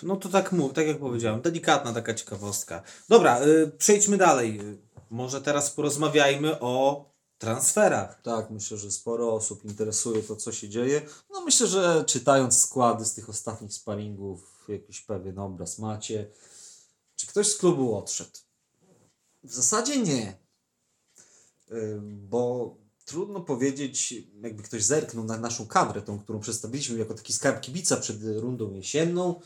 [0.02, 2.82] No to tak mów, tak jak powiedziałem, delikatna taka ciekawostka.
[3.08, 4.60] Dobra, y, przejdźmy dalej.
[5.10, 7.04] Może teraz porozmawiajmy o
[7.38, 8.22] transferach.
[8.22, 11.02] Tak, myślę, że sporo osób interesuje to, co się dzieje.
[11.30, 16.30] No myślę, że czytając składy z tych ostatnich sparingów, jakiś pewien obraz macie.
[17.16, 18.38] Czy ktoś z klubu odszedł?
[19.44, 20.38] W zasadzie nie.
[22.02, 27.60] Bo trudno powiedzieć, jakby ktoś zerknął na naszą kadrę, tą, którą przedstawiliśmy jako taki skarb
[27.60, 29.40] kibica przed rundą jesienną,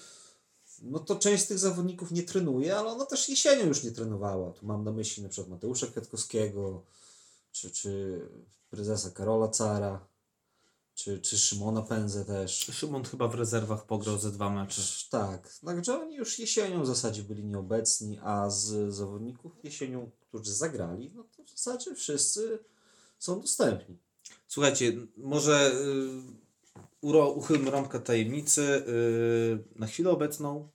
[0.83, 4.53] no to część z tych zawodników nie trenuje, ale ona też jesienią już nie trenowała.
[4.53, 6.83] Tu mam na myśli na przykład Mateusza Kwiatkowskiego,
[7.53, 8.21] czy, czy
[8.71, 10.07] prezesa Karola Cara,
[10.95, 12.59] czy, czy Szymona Pędzę też.
[12.73, 14.83] Szymon chyba w rezerwach pograł ze dwa mecze.
[15.11, 21.13] Tak, także oni już jesienią w zasadzie byli nieobecni, a z zawodników jesienią, którzy zagrali,
[21.15, 22.59] no to w zasadzie wszyscy
[23.19, 23.99] są dostępni.
[24.49, 26.09] Słuchajcie, może y,
[27.01, 28.63] uro, uchylmy rąbkę tajemnicy.
[28.63, 30.69] Y, na chwilę obecną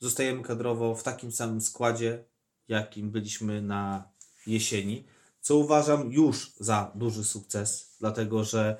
[0.00, 2.24] zostajemy kadrowo w takim samym składzie,
[2.68, 4.08] jakim byliśmy na
[4.46, 5.06] jesieni,
[5.48, 8.76] co uważam już za duży sukces, dlatego że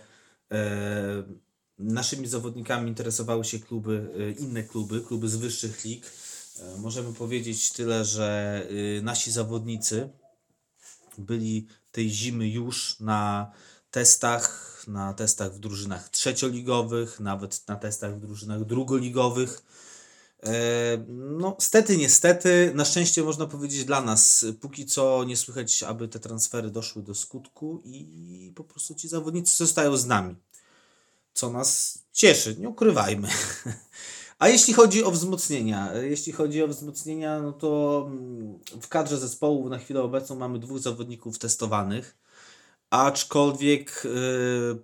[0.52, 1.22] e,
[1.78, 6.06] naszymi zawodnikami interesowały się kluby, e, inne kluby, kluby z wyższych lig.
[6.60, 8.66] E, możemy powiedzieć tyle, że
[9.02, 10.08] nasi zawodnicy
[11.18, 13.52] byli tej zimy już na
[13.90, 19.62] testach, na testach w drużynach trzecioligowych, nawet na testach w drużynach drugoligowych.
[20.42, 21.04] E,
[21.38, 26.18] No, stety, niestety, na szczęście można powiedzieć dla nas, póki co nie słychać, aby te
[26.18, 30.36] transfery doszły do skutku i po prostu ci zawodnicy zostają z nami.
[31.34, 33.28] Co nas cieszy, nie ukrywajmy.
[34.38, 39.18] A jeśli chodzi o wzmocnienia, e, jeśli chodzi o wzmocnienia, no to mm, w kadrze
[39.18, 42.16] zespołu na chwilę obecną mamy dwóch zawodników testowanych,
[42.90, 44.02] aczkolwiek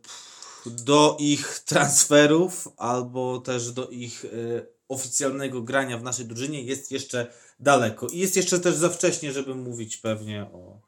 [0.03, 0.35] pff,
[0.67, 7.27] do ich transferów albo też do ich y, oficjalnego grania w naszej drużynie jest jeszcze
[7.61, 8.07] daleko.
[8.07, 10.81] I jest jeszcze też za wcześnie, żeby mówić pewnie o,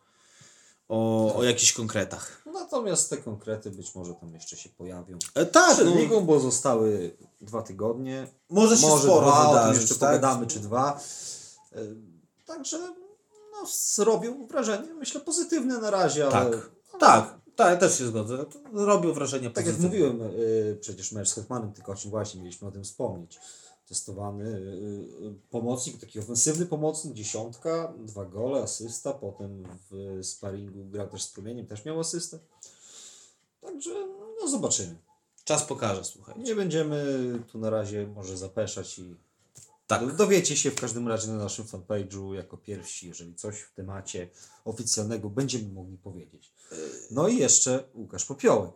[0.88, 2.42] o, o jakichś konkretach.
[2.52, 5.18] Natomiast te konkrety być może tam jeszcze się pojawią.
[5.34, 8.26] E, tak, Przed no, ligą, bo zostały dwa tygodnie.
[8.50, 10.08] może się może sporo dwa, wydarzyć, jeszcze tak?
[10.08, 11.00] pogadamy, czy dwa.
[11.72, 11.78] E,
[12.46, 12.78] Także
[13.52, 18.38] no, zrobią wrażenie, myślę, pozytywne na razie, ale Tak, tak, tak, ja też się zgodzę.
[18.44, 20.08] To Robią wrażenie tak jak pozytywne.
[20.14, 23.38] mówiłem, y, przecież mecz z Hetmanem Tykocin właśnie mieliśmy o tym wspomnieć.
[23.88, 24.56] Testowany y,
[25.26, 31.28] y, pomocnik, taki ofensywny pomocnik, dziesiątka, dwa gole, asysta, potem w sparingu grał też z
[31.28, 32.38] Promieniem, też miał asystę.
[33.60, 33.90] Także
[34.40, 34.96] no zobaczymy.
[35.44, 36.34] Czas pokaże, słuchaj.
[36.38, 37.04] Nie będziemy
[37.52, 39.14] tu na razie może zapeszać i
[39.86, 40.06] Tak.
[40.06, 44.28] do- dowiecie się w każdym razie na naszym fanpage'u jako pierwsi, jeżeli coś w temacie
[44.64, 46.52] oficjalnego będziemy mogli powiedzieć.
[47.10, 48.70] No i jeszcze Łukasz Popiołek.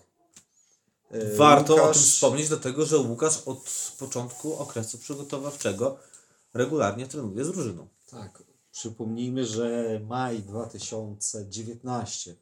[1.11, 5.97] E, Warto o Łukasz- tym wspomnieć, dlatego że Łukasz od początku okresu przygotowawczego
[6.55, 7.89] regularnie trenuje z drużyną.
[8.11, 8.43] Tak,
[8.73, 12.37] przypomnijmy, że maj 2019,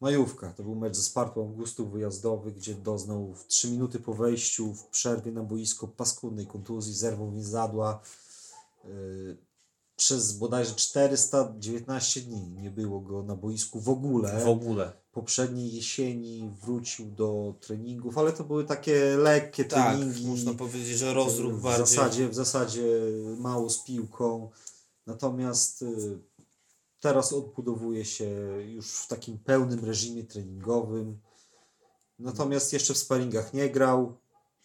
[0.00, 4.74] majówka, to był mecz ze Spartą Augustów wyjazdowy, gdzie doznał w 3 minuty po wejściu
[4.74, 8.00] w przerwie na boisko paskudnej kontuzji, zerwał więzadła.
[8.84, 9.36] Yy,
[9.96, 14.40] przez bodajże 419 dni nie było go na boisku w ogóle.
[14.44, 14.92] W ogóle.
[15.12, 20.26] Poprzedniej jesieni wrócił do treningów, ale to były takie lekkie Tak, treningi.
[20.26, 21.86] można powiedzieć, że rozruch w bardziej.
[21.86, 22.82] zasadzie, w zasadzie
[23.38, 24.50] mało z piłką.
[25.06, 26.18] Natomiast y,
[27.00, 28.24] teraz odbudowuje się
[28.66, 31.18] już w takim pełnym reżimie treningowym.
[32.18, 34.16] Natomiast jeszcze w sparingach nie grał.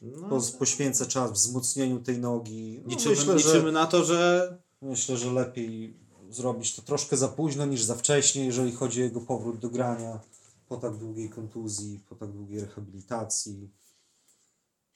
[0.01, 2.81] No, Po, poświęca czas wzmocnieniu tej nogi.
[2.83, 5.97] No, liczymy, myślę, liczymy że, na to, że myślę, że lepiej
[6.29, 10.19] zrobić to troszkę za późno niż za wcześnie, jeżeli chodzi o jego powrót do grania
[10.67, 13.69] po tak długiej kontuzji, po tak długiej rehabilitacji.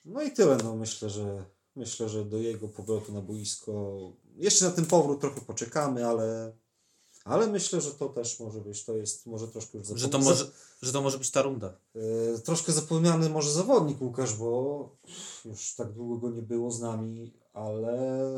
[0.06, 0.58] No i tyle.
[0.64, 1.46] No, myślę, że
[1.76, 3.98] myślę, że do jego powrotu na boisko
[4.36, 6.56] jeszcze na ten powrót trochę poczekamy, ale,
[7.24, 8.86] ale myślę, że to też może być.
[8.86, 11.78] To jest może troszkę już że to, może, że to może być ta runda.
[12.36, 14.90] E, Troszkę zapomniany może zawodnik Łukasz, bo
[15.46, 18.30] już tak długo go nie było z nami, ale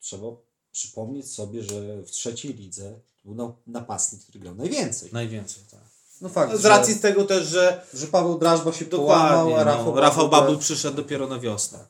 [0.00, 0.26] trzeba
[0.74, 5.10] przypomnieć sobie, że w trzeciej lidze był na- napastnik, który grał najwięcej.
[5.12, 5.80] Najwięcej, tak.
[6.20, 9.58] No fakt, Z racji tego też, że że, że Paweł Drażba się dokładnie, połamał, a
[9.58, 11.86] no, Rafał, Rafał Babul Babul przyszedł dopiero na wiosnę.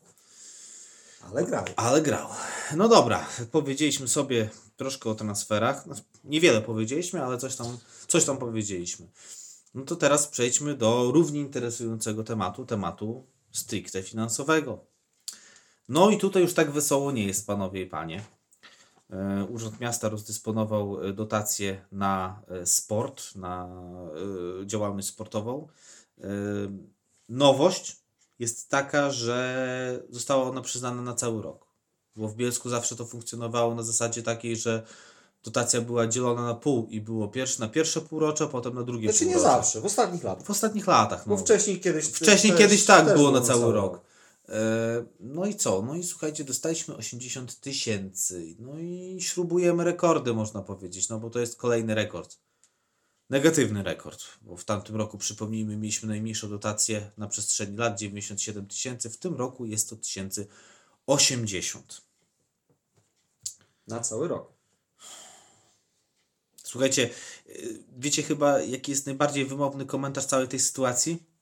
[1.22, 1.64] Ale grał.
[1.76, 2.28] Ale grał.
[2.76, 5.86] No dobra, powiedzieliśmy sobie troszkę o transferach.
[5.86, 5.94] No,
[6.24, 9.06] Niewiele powiedzieliśmy, ale coś tam, coś tam powiedzieliśmy.
[9.74, 14.78] No to teraz przejdźmy do równie interesującego tematu, tematu stricte finansowego.
[15.88, 18.24] No i tutaj już tak wesoło nie jest, panowie i panie.
[19.10, 23.68] E, Urząd Miasta rozdysponował e, dotacje na e, sport, na
[24.66, 25.68] działalność sportową.
[27.28, 27.96] Nowość
[28.38, 31.66] jest taka, że została ona przyznana na cały rok.
[32.16, 34.82] Bo w Bielsku zawsze to funkcjonowało na zasadzie takiej, że
[35.44, 39.26] dotacja była dzielona na pół i było pierwsze, na pierwsze półrocze, potem na drugie Znaczy
[39.26, 39.56] nie półrocze.
[39.56, 40.46] zawsze, w ostatnich latach.
[40.46, 41.26] W ostatnich latach.
[41.26, 41.36] No.
[41.36, 43.94] Bo wcześniej kiedyś Wcześniej też- kiedyś tak było na cały rok.
[43.96, 44.13] E,
[45.20, 45.82] No i co?
[45.82, 48.56] No i słuchajcie, dostaliśmy 80 tysięcy.
[48.58, 52.38] No i śrubujemy rekordy, można powiedzieć, no bo to jest kolejny rekord.
[53.30, 59.10] Negatywny rekord, bo w tamtym roku, przypomnijmy, mieliśmy najmniejszą dotację na przestrzeni lat 97 tysięcy.
[59.10, 60.46] W tym roku jest to tysięcy
[61.06, 62.02] 80.
[63.86, 64.52] Na cały rok.
[66.64, 67.10] Słuchajcie,
[67.48, 71.33] y, wiecie chyba, jaki jest najbardziej wymowny komentarz całej tej sytuacji?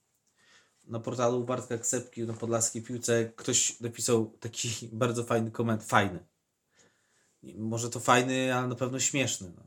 [0.93, 5.89] Na portalu Bartka Ksepki na Podlaskiej Piłce ktoś napisał taki bardzo fajny komentarz.
[5.89, 6.27] Fajny.
[7.43, 9.53] Może to fajny, ale na pewno śmieszny.
[9.57, 9.63] No.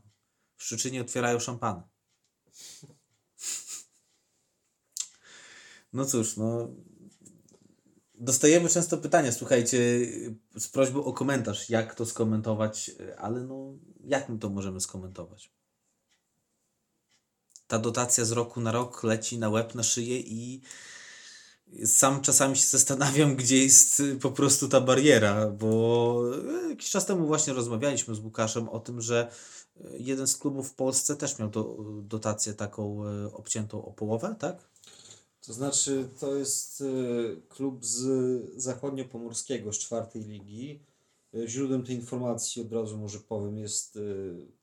[0.56, 1.82] W Szczuczynie otwierają szampany.
[5.92, 6.68] No cóż, no.
[8.14, 9.78] Dostajemy często pytania, słuchajcie,
[10.56, 15.52] z prośbą o komentarz, jak to skomentować, ale no, jak my to możemy skomentować?
[17.66, 20.62] Ta dotacja z roku na rok leci na łeb, na szyję i
[21.84, 26.22] sam czasami się zastanawiam, gdzie jest y, po prostu ta bariera, bo
[26.64, 29.30] y, jakiś czas temu właśnie rozmawialiśmy z Łukaszem o tym, że
[29.76, 34.36] y, jeden z klubów w Polsce też miał do, dotację taką y, obciętą o połowę,
[34.38, 34.68] tak?
[35.46, 36.84] To znaczy, to jest
[37.48, 40.80] klub z zachodniopomorskiego, z czwartej ligi.
[41.46, 43.98] Źródłem tej informacji, od razu może powiem, jest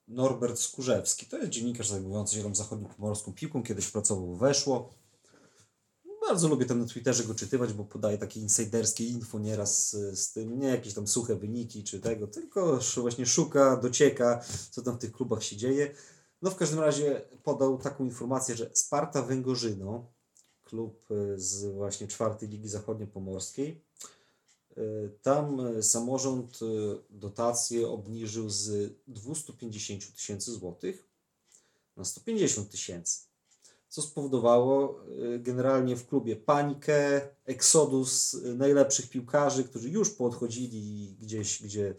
[0.08, 1.26] Norbert Skurzewski.
[1.26, 4.94] To jest dziennikarz zajmujący się tam zachodniopomorską piłką, kiedyś pracował Weszło.
[6.28, 10.34] Bardzo lubię tam na Twitterze go czytywać, bo podaje takie insiderskie info nieraz z, z
[10.34, 14.98] tym, nie jakieś tam suche wyniki czy tego, tylko właśnie szuka, docieka, co tam w
[14.98, 15.96] tych klubach się dzieje.
[16.42, 20.06] No w każdym razie podał taką informację, że Sparta Węgorzyno,
[20.64, 23.82] klub y, z właśnie czwartej Ligi Zachodniopomorskiej,
[24.78, 26.60] y, tam y, samorząd
[27.10, 31.08] dotację obniżył z 250 tysięcy złotych
[31.98, 33.33] na 150 tysięcy
[33.94, 35.00] co spowodowało
[35.36, 41.96] y, generalnie w klubie panikę, eksodus y, najlepszych piłkarzy, którzy już poodchodzili gdzieś, gdzie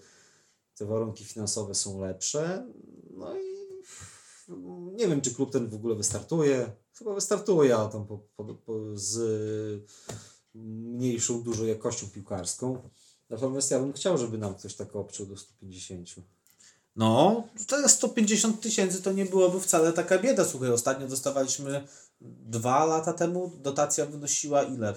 [0.76, 2.66] te warunki finansowe są lepsze.
[3.10, 3.54] No i
[4.96, 6.72] nie wiem, czy klub ten w ogóle wystartuje.
[6.98, 9.88] Chyba wystartuje, tam po, po, po, z
[10.54, 12.90] mniejszą dużo jakością piłkarską.
[13.30, 16.08] Natomiast ja bym chciał, żeby nam ktoś tak obciął do 150.
[16.96, 20.44] No, to 150 tysięcy to nie byłoby wcale taka bieda.
[20.44, 21.86] Słuchaj, ostatnio dostawaliśmy
[22.20, 24.94] dwa lata temu, dotacja wynosiła ile?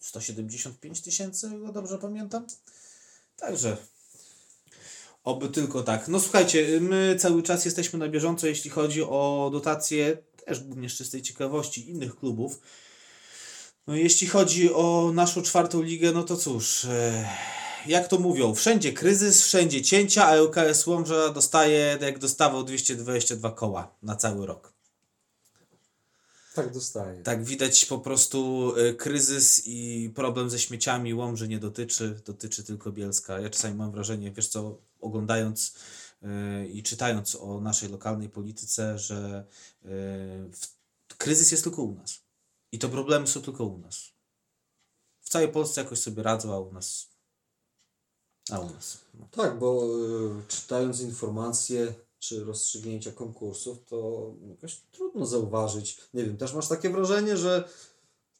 [0.00, 2.46] 175 tysięcy, dobrze pamiętam.
[3.36, 3.76] Także,
[5.24, 6.08] oby tylko tak.
[6.08, 10.94] No słuchajcie, my cały czas jesteśmy na bieżąco, jeśli chodzi o dotacje, też głównie z
[10.94, 12.60] czystej ciekawości innych klubów.
[13.86, 17.28] No jeśli chodzi o naszą czwartą ligę, no to cóż, e,
[17.88, 23.94] jak to mówią, wszędzie kryzys, wszędzie cięcia, a ŁKS Łomża dostaje, jak dostawał 222 koła
[24.02, 24.76] na cały rok.
[26.54, 27.22] Tak dostaje.
[27.22, 32.92] Tak widać po prostu e, kryzys i problem ze śmieciami Łomży nie dotyczy, dotyczy tylko
[32.92, 33.40] Bielska.
[33.40, 35.74] Ja czasami mam wrażenie, wiesz co, oglądając
[36.22, 39.44] yy, i czytając o naszej lokalnej polityce, że
[39.84, 39.90] yy,
[40.52, 42.20] w, kryzys jest tylko u nas.
[42.72, 44.12] I to problemy są tylko u nas.
[45.20, 47.08] W całej Polsce jakoś sobie radzą, a u nas.
[48.50, 48.98] A u nas.
[49.20, 49.28] No.
[49.30, 49.86] Tak, bo
[50.38, 56.00] y, czytając informacje czy rozstrzygnięcia konkursów, to jakoś trudno zauważyć.
[56.14, 57.68] Nie wiem, też masz takie wrażenie, że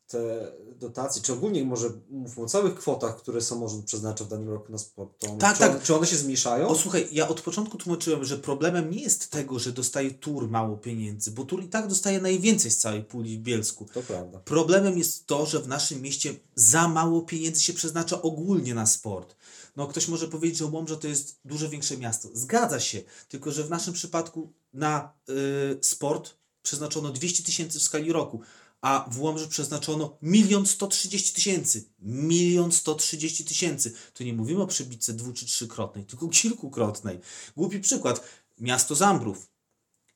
[0.07, 4.73] te dotacje, czy ogólnie może mówmy o całych kwotach, które samorząd przeznacza w danym roku
[4.73, 5.71] na sport, to Tak, czy, tak.
[5.71, 6.69] One, czy one się zmniejszają?
[6.69, 10.77] O słuchaj, ja od początku tłumaczyłem, że problemem nie jest tego, że dostaje Tur mało
[10.77, 13.87] pieniędzy, bo Tur i tak dostaje najwięcej z całej puli w Bielsku.
[13.95, 14.39] To prawda.
[14.39, 19.37] Problemem jest to, że w naszym mieście za mało pieniędzy się przeznacza ogólnie na sport.
[19.77, 22.29] No ktoś może powiedzieć, że Łomża to jest dużo większe miasto.
[22.33, 28.13] Zgadza się, tylko że w naszym przypadku na y, sport przeznaczono 200 tysięcy w skali
[28.13, 28.41] roku,
[28.81, 31.85] a w Łomży przeznaczono 1 130 tysięcy.
[32.29, 33.93] 1 130 tysięcy.
[34.15, 37.21] Tu nie mówimy o przybitce dwu czy trzykrotnej, tylko kilkukrotnej.
[37.57, 38.21] Głupi przykład.
[38.59, 39.49] Miasto Zambrów.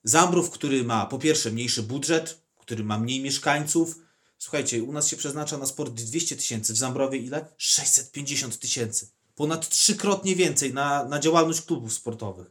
[0.05, 3.99] Zambrów, który ma po pierwsze mniejszy budżet, który ma mniej mieszkańców.
[4.39, 7.47] Słuchajcie, u nas się przeznacza na sport 200 tysięcy, w Zambrowie ile?
[7.57, 9.09] 650 tysięcy.
[9.41, 12.51] Ponad trzykrotnie więcej na, na działalność klubów sportowych.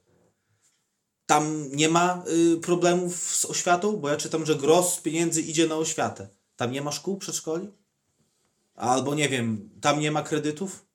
[1.26, 2.24] Tam nie ma
[2.54, 6.28] y, problemów z oświatą, bo ja czytam, że gros pieniędzy idzie na oświatę.
[6.56, 7.68] Tam nie ma szkół, przedszkoli?
[8.76, 10.86] Albo nie wiem, tam nie ma kredytów?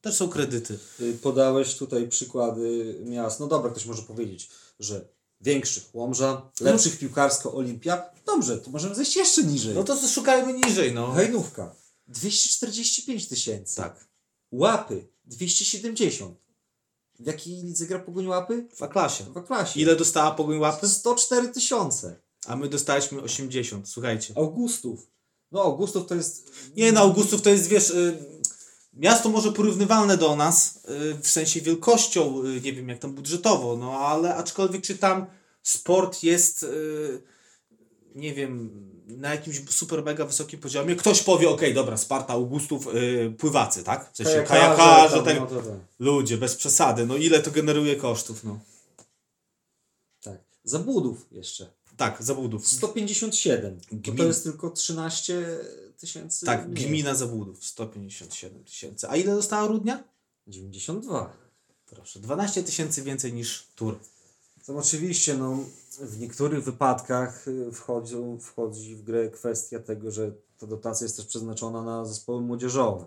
[0.00, 0.78] Też są kredyty.
[1.00, 3.40] Y, Podałeś tutaj przykłady miast.
[3.40, 5.08] No dobra, ktoś może powiedzieć, że
[5.40, 8.10] większych Łomża, lepszych piłkarsko Olimpia.
[8.26, 9.74] Dobrze, to możemy zejść jeszcze niżej.
[9.74, 11.12] No to szukajmy niżej, no.
[11.12, 11.74] Hejnówka
[12.06, 13.76] 245 tysięcy.
[13.76, 14.07] Tak.
[14.52, 16.34] Łapy 270.
[17.18, 18.68] W jakiej lidze gra Pogoń Łapy?
[18.74, 19.24] W A-klasie.
[19.24, 19.80] W klasie.
[19.80, 20.88] Ile dostała Pogoń Łapy?
[20.88, 22.20] 104 tysiące.
[22.46, 24.34] A my dostaliśmy 80, słuchajcie.
[24.36, 25.10] Augustów.
[25.52, 26.50] No Augustów to jest...
[26.76, 28.18] Nie, no Augustów to jest, wiesz, y,
[28.92, 33.76] miasto może porównywalne do nas, y, w sensie wielkością, y, nie wiem jak tam budżetowo,
[33.76, 35.26] no ale aczkolwiek czy tam
[35.62, 37.22] sport jest, y,
[38.14, 38.70] nie wiem,
[39.06, 40.96] na jakimś super mega wysokim poziomie.
[40.96, 44.12] Ktoś powie, okej, dobra, Sparta, Augustów, y, pływacy, tak?
[44.12, 45.64] W sensie kajakarze, tak, no to tak.
[45.98, 48.60] ludzie, bez przesady, no ile to generuje kosztów, no.
[50.22, 50.40] tak.
[50.64, 51.78] Zabudów jeszcze.
[51.96, 52.68] Tak, zabudów.
[52.68, 53.80] 157.
[53.80, 54.16] To, Gmin.
[54.16, 55.46] to jest tylko 13
[55.98, 56.86] tysięcy Tak, mniej.
[56.86, 59.08] gmina zabudów, 157 tysięcy.
[59.08, 60.04] A ile dostała Rudnia?
[60.46, 61.36] 92.
[61.86, 63.98] Proszę, 12 tysięcy więcej niż Tur.
[64.66, 65.64] To oczywiście, no,
[66.00, 71.26] w niektórych wypadkach y, wchodzą, wchodzi w grę kwestia tego, że ta dotacja jest też
[71.26, 73.04] przeznaczona na zespoły młodzieżowe.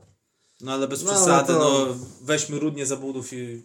[0.62, 3.64] No ale bez No, przesady, to- no weźmy Rudnie Zabudów i,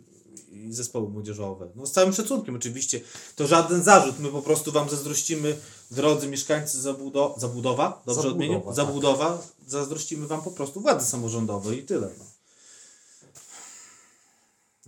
[0.50, 1.68] i zespoły młodzieżowe.
[1.74, 3.00] No z całym szacunkiem oczywiście.
[3.36, 5.56] To żaden zarzut, my po prostu wam zazdrościmy,
[5.90, 8.60] drodzy mieszkańcy Zabudo, Zabudowa, dobrze Zabudowa, odmienię?
[8.64, 8.74] tak.
[8.74, 12.08] Zabudowa, zazdrościmy wam po prostu władzy samorządowej i tyle.
[12.18, 12.24] No.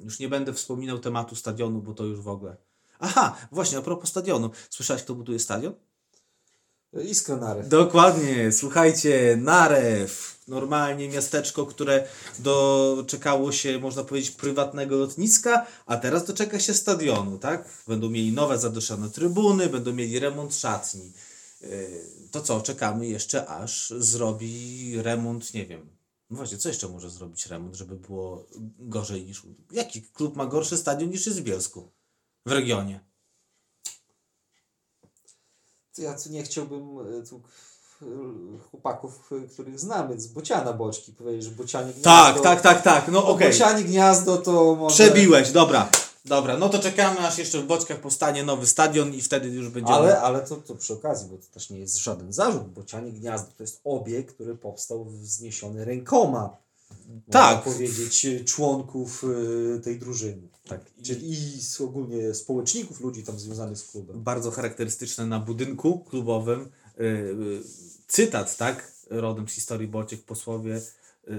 [0.05, 2.57] Już nie będę wspominał tematu stadionu, bo to już w ogóle...
[2.99, 4.51] Aha, właśnie, a propos stadionu.
[4.71, 5.75] Słyszałeś, kto buduje stadion?
[7.05, 7.69] Iskra Narew.
[7.69, 12.09] Dokładnie, słuchajcie, Narew, normalnie miasteczko, które
[12.39, 17.69] doczekało się, można powiedzieć, prywatnego lotniska, a teraz doczeka się stadionu, tak?
[17.89, 21.13] Będą mieli nowe zadoszone trybuny, będą mieli remont szatni.
[21.61, 21.69] Yy,
[22.31, 25.89] To co, czekamy jeszcze aż zrobi remont, nie wiem.
[26.31, 28.47] No właśnie, co jeszcze może zrobić remont, żeby było
[28.79, 29.43] gorzej niż...
[29.73, 31.91] Jaki klub ma gorszy stadion niż jest w Bielsku?
[32.49, 33.01] W regionie.
[35.97, 37.41] To Ja tu nie chciałbym y, tu
[38.03, 42.11] y, chłopaków, y, których znamy, z Bociana Boczki, powiedzieć, że Bocianie Gniazdo...
[42.11, 43.49] Tak, tak, tak, tak, no okej.
[43.49, 44.95] Bocianie Gniazdo to może...
[44.95, 45.89] Przebiłeś, dobra.
[46.25, 49.99] Dobra, no to czekamy aż jeszcze w Boczkach powstanie nowy stadion i wtedy już będziemy...
[49.99, 52.69] Ale, ale to, to przy okazji, bo to też nie jest żaden zarzut.
[52.69, 56.57] Bocianie Gniazdo to jest obiekt, który powstał wzniesiony rękoma.
[57.31, 57.65] Tak.
[57.65, 60.49] Powiedzieć członków y, tej drużyny.
[60.69, 60.81] Tak.
[61.03, 64.23] Czyli i z, ogólnie społeczników, ludzi tam związanych z klubem.
[64.23, 67.63] Bardzo charakterystyczne na budynku klubowym yy, yy,
[68.09, 68.93] cytat, tak?
[69.11, 70.81] Rodem z historii Bociek, posłowie,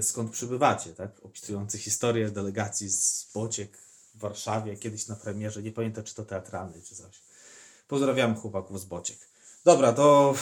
[0.02, 1.10] skąd przybywacie, tak?
[1.22, 3.78] Opisujący historię delegacji z Bociek
[4.14, 7.22] w Warszawie, kiedyś na premierze, nie pamiętam czy to teatralny czy coś.
[7.88, 9.18] Pozdrawiam chłopaków z Bociek.
[9.64, 10.34] Dobra, to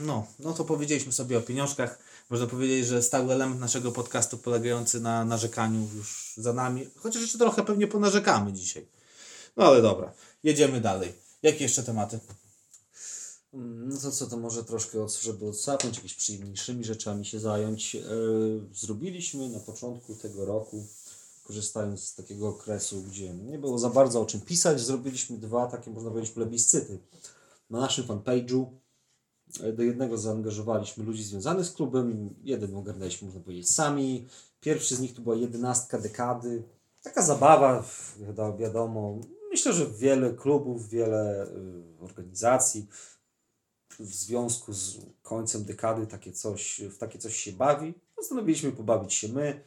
[0.00, 1.98] no, no to powiedzieliśmy sobie o pieniążkach.
[2.30, 6.86] Można powiedzieć, że stały element naszego podcastu polegający na narzekaniu już za nami.
[6.96, 8.86] Chociaż jeszcze trochę pewnie ponarzekamy dzisiaj.
[9.56, 10.12] No ale dobra,
[10.42, 11.12] jedziemy dalej.
[11.42, 12.18] Jakie jeszcze tematy?
[13.54, 17.96] Mm, No to co, to może troszkę, od, żeby odsapnąć, jakimiś przyjemniejszymi rzeczami się zająć.
[17.96, 18.00] E,
[18.74, 20.86] zrobiliśmy na początku tego roku,
[21.44, 25.90] korzystając z takiego okresu, gdzie nie było za bardzo o czym pisać, zrobiliśmy dwa takie,
[25.90, 26.98] można powiedzieć, plebiscyty.
[27.70, 28.66] Na naszym fanpage'u
[29.72, 34.28] do jednego zaangażowaliśmy ludzi związanych z klubem, jeden ogarnęliśmy, można powiedzieć, sami.
[34.60, 36.62] Pierwszy z nich to była jedenastka dekady.
[37.02, 37.84] Taka zabawa,
[38.58, 39.18] wiadomo,
[39.50, 42.86] myślę, że wiele klubów, wiele y, organizacji
[43.98, 47.94] w związku z końcem dekady takie coś, w takie coś się bawi.
[48.16, 49.60] Postanowiliśmy pobawić się my.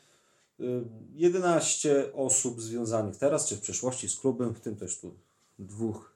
[0.59, 0.83] Y,
[1.13, 5.15] 11 osób związanych teraz, czy w przeszłości z klubem, w tym też tu
[5.59, 6.13] dwóch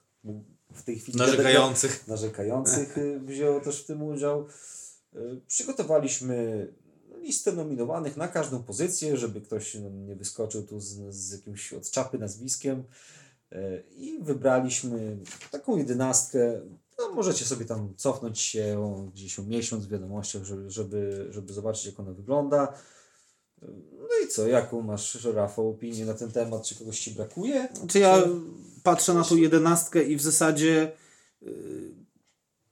[0.74, 2.04] w tej chwili Narzekających.
[2.08, 4.48] narzekających y, wzięło też w tym udział.
[5.16, 6.68] Y, Przygotowaliśmy
[7.22, 11.92] listę nominowanych na każdą pozycję, żeby ktoś no, nie wyskoczył tu z, z jakimś od
[11.92, 12.84] czapy nazwiskiem.
[13.54, 15.18] Y, I wybraliśmy
[15.52, 16.62] taką jedenastkę.
[16.98, 21.86] No, możecie sobie tam cofnąć się gdzieś o miesiąc w wiadomościach, żeby, żeby, żeby zobaczyć,
[21.86, 22.74] jak ona wygląda.
[23.64, 23.68] Y,
[24.00, 26.64] No i co, jaką masz, Rafał, opinię na ten temat?
[26.64, 27.70] Czy kogoś ci brakuje?
[27.88, 28.24] Czy ja
[28.84, 30.92] patrzę na tą jedenastkę i w zasadzie
[31.44, 32.02] y,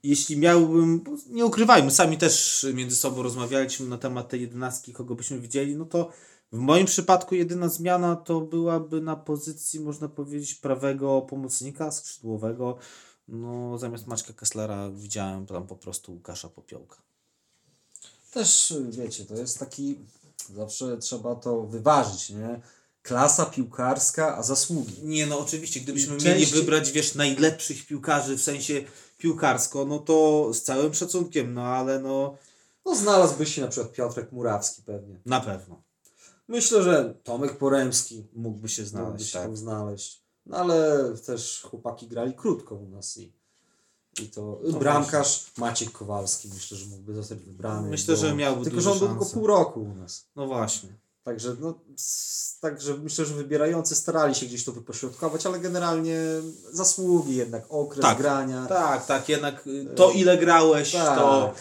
[0.03, 5.39] jeśli miałbym, nie ukrywajmy, sami też między sobą rozmawialiśmy na temat tej jedenastki, kogo byśmy
[5.39, 6.11] widzieli, no to
[6.51, 12.77] w moim przypadku jedyna zmiana to byłaby na pozycji, można powiedzieć, prawego pomocnika skrzydłowego.
[13.27, 16.97] No, zamiast Maćka Kesslera widziałem tam po prostu Łukasza Popiołka.
[18.31, 19.97] Też, wiecie, to jest taki,
[20.55, 22.61] zawsze trzeba to wyważyć, nie?
[23.01, 24.93] Klasa piłkarska, a zasługi.
[25.03, 28.83] Nie, no oczywiście, gdybyśmy mieli wybrać, wiesz, najlepszych piłkarzy w sensie
[29.17, 32.37] piłkarsko, no to z całym szacunkiem, no ale no
[32.85, 35.19] No znalazłby się na przykład Piotrek Murawski pewnie.
[35.25, 35.81] na pewno
[36.47, 39.43] Myślę, że Tomek Poremski mógłby się mógłby znaleźć, się tak.
[39.43, 40.23] tam znaleźć.
[40.45, 43.33] No ale też chłopaki grali krótko u nas i,
[44.21, 47.89] i to No bramkarz Maciek Kowalski myślę, że mógłby zostać wybrany.
[47.89, 50.25] Myślę, że miałby Tylko, że on był tylko pół roku u nas.
[50.35, 50.89] No właśnie.
[51.23, 51.79] Także, no,
[52.61, 56.17] także myślę, że wybierający starali się gdzieś to wypośrodkować, ale generalnie
[56.71, 58.17] zasługi jednak, okres Tak.
[58.17, 58.65] grania.
[58.65, 61.17] Tak, tak, jednak y, to ile grałeś, Tak.
[61.19, 61.53] to,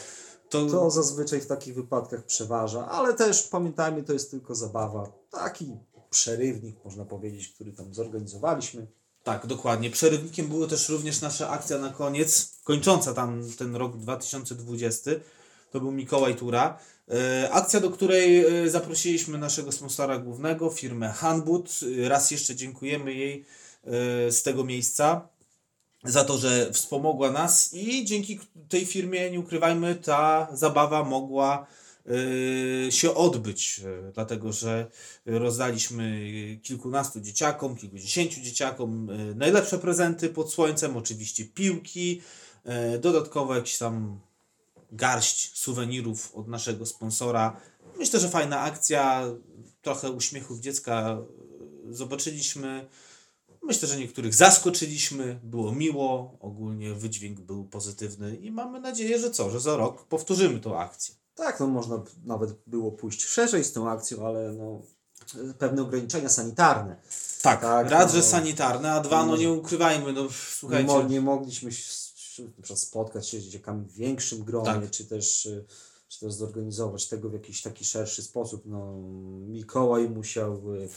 [0.48, 5.12] to, To zazwyczaj w takich wypadkach przeważa, ale też pamiętajmy, to jest tylko zabawa.
[5.30, 5.76] Taki
[6.10, 8.86] przerywnik, można powiedzieć, który tam zorganizowaliśmy.
[9.22, 9.90] Tak, dokładnie.
[9.90, 15.10] Przerywnikiem była też również nasza akcja na koniec, kończąca tam ten rok 2020.
[15.70, 16.78] To był Mikołaj Tura.
[17.10, 21.70] E, akcja, do której e, zaprosiliśmy naszego sponsora głównego, firmę Hanbut.
[22.08, 23.44] Raz jeszcze dziękujemy jej
[23.84, 25.28] e, z tego miejsca
[26.04, 31.66] za to, że wspomogła nas i dzięki tej firmie, nie ukrywajmy, ta zabawa mogła
[32.90, 34.90] się odbyć, e, dlatego że
[35.26, 36.20] rozdaliśmy
[36.62, 42.22] kilkunastu dzieciakom, kilkudziesięciu dzieciakom e, najlepsze prezenty pod słońcem, oczywiście piłki,
[43.00, 44.20] dodatkowo jakiś tam
[44.92, 47.60] garść suwenirów od naszego sponsora.
[47.98, 49.24] Myślę, że fajna akcja,
[49.82, 51.18] trochę uśmiechów dziecka
[51.90, 52.88] zobaczyliśmy.
[53.62, 59.50] Myślę, że niektórych zaskoczyliśmy, było miło, ogólnie wydźwięk był pozytywny i mamy nadzieję, że co,
[59.50, 61.17] że za rok powtórzymy tą akcję.
[61.38, 64.82] Tak, no można nawet było pójść szerzej z tą akcją, ale no,
[65.58, 66.96] pewne ograniczenia sanitarne.
[67.42, 68.16] Tak, Tak, raz, no.
[68.16, 70.28] że sanitarne, a dwa, no nie ukrywajmy, no Nie,
[70.58, 71.04] słuchajcie.
[71.04, 71.82] nie mogliśmy się,
[72.74, 74.90] spotkać się z dzieciakami w większym gronie, Tak.
[74.90, 75.64] czy też y,
[76.08, 78.62] czy też zorganizować tego w jakiś taki szerszy sposób.
[78.66, 78.92] No,
[79.48, 80.88] Mikołaj musiał y,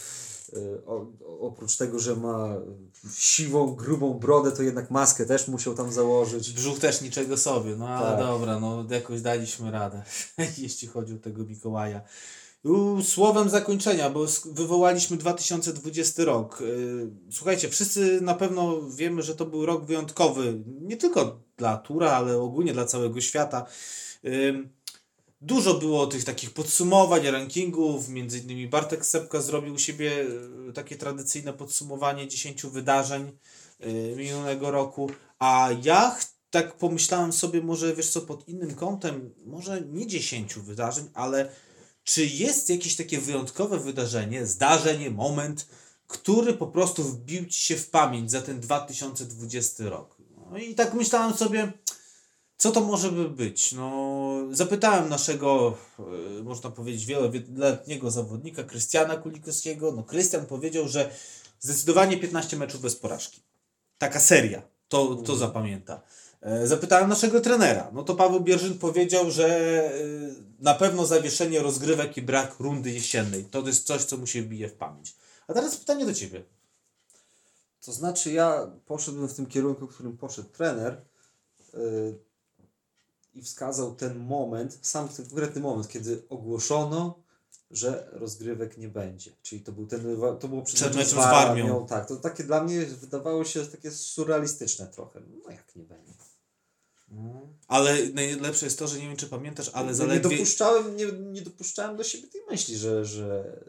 [0.58, 1.08] y, o,
[1.40, 2.56] oprócz tego, że ma
[3.18, 6.52] siwą, grubą brodę, to jednak maskę też musiał tam założyć.
[6.52, 8.20] Brzuch też niczego sobie, no ale Tak.
[8.20, 10.04] dobra, no jakoś daliśmy radę,
[10.58, 12.02] jeśli chodzi o tego Mikołaja.
[13.04, 16.62] Słowem zakończenia, bo wywołaliśmy 2020 rok.
[16.62, 22.12] Yy, Słuchajcie, wszyscy na pewno wiemy, że to był rok wyjątkowy, nie tylko dla Tura,
[22.12, 23.66] ale ogólnie dla całego świata.
[25.42, 30.12] Dużo było tych takich podsumowań, rankingów, między innymi Bartek Sepka zrobił u siebie
[30.70, 33.32] y, takie tradycyjne podsumowanie 10 wydarzeń
[33.86, 36.18] y, minionego roku, a ja
[36.50, 41.50] tak pomyślałem sobie może, wiesz co, pod innym kątem, może nie 10 wydarzeń, ale
[42.04, 45.68] czy jest jakieś takie wyjątkowe wydarzenie, zdarzenie, moment,
[46.08, 50.18] który po prostu wbił Ci się w pamięć za ten 2020 rok?
[50.52, 51.74] No i tak myślałem sobie,
[52.62, 53.72] co to może by być?
[53.72, 55.78] No, zapytałem naszego,
[56.40, 59.92] e, można powiedzieć, wieloletniego zawodnika, Krystiana Kulikowskiego.
[59.92, 61.12] No, Krystian powiedział, że
[61.60, 63.42] zdecydowanie 15 meczów bez porażki.
[63.98, 64.62] Taka seria.
[64.88, 66.02] To, to zapamięta.
[66.42, 67.92] E, Zapytałem naszego trenera.
[67.94, 69.92] No to Paweł Bierzyn powiedział, że e,
[70.60, 73.46] na pewno zawieszenie rozgrywek i brak rundy jesiennej.
[73.46, 75.16] To jest coś, co mu się wbije w pamięć.
[75.48, 76.44] A teraz pytanie do Ciebie.
[77.86, 81.02] To znaczy ja poszedłem w tym kierunku, w którym poszedł trener
[83.34, 87.24] i wskazał ten moment, sam ten konkretny moment, kiedy ogłoszono,
[87.72, 89.32] że rozgrywek nie będzie.
[89.42, 90.06] Czyli to był ten,
[90.40, 91.88] to było przed, Przed meczem z Warmią.
[91.88, 95.20] Tak, to takie dla mnie wydawało się takie surrealistyczne trochę.
[95.20, 96.14] No jak nie będzie.
[97.68, 100.30] Ale najlepsze jest to, że nie wiem, czy pamiętasz, ale nie, zaledwie...
[100.30, 103.60] dopuszczałem, nie, nie dopuszczałem do siebie tej myśli, że, że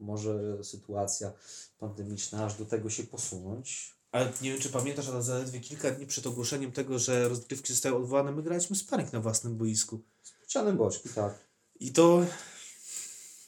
[0.00, 1.32] może sytuacja
[1.78, 3.95] pandemiczna aż do tego się posunąć.
[4.16, 7.96] Ale nie wiem, czy pamiętasz, ale zaledwie kilka dni przed ogłoszeniem tego, że rozgrywki zostały
[7.96, 10.00] odwołane, my graliśmy sparring na własnym boisku.
[10.22, 11.38] Z Cianem Boczki, tak.
[11.80, 12.26] I to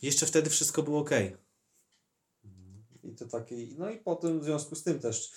[0.03, 1.11] jeszcze wtedy wszystko było ok.
[3.03, 5.33] I to taki, no i potem w związku z tym też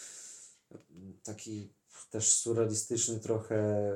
[1.23, 1.73] taki
[2.09, 3.91] też surrealistyczny trochę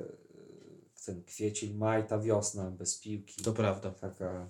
[1.05, 3.43] ten kwiecień, maj, ta wiosna bez piłki.
[3.43, 3.91] To prawda.
[3.91, 4.49] Taka...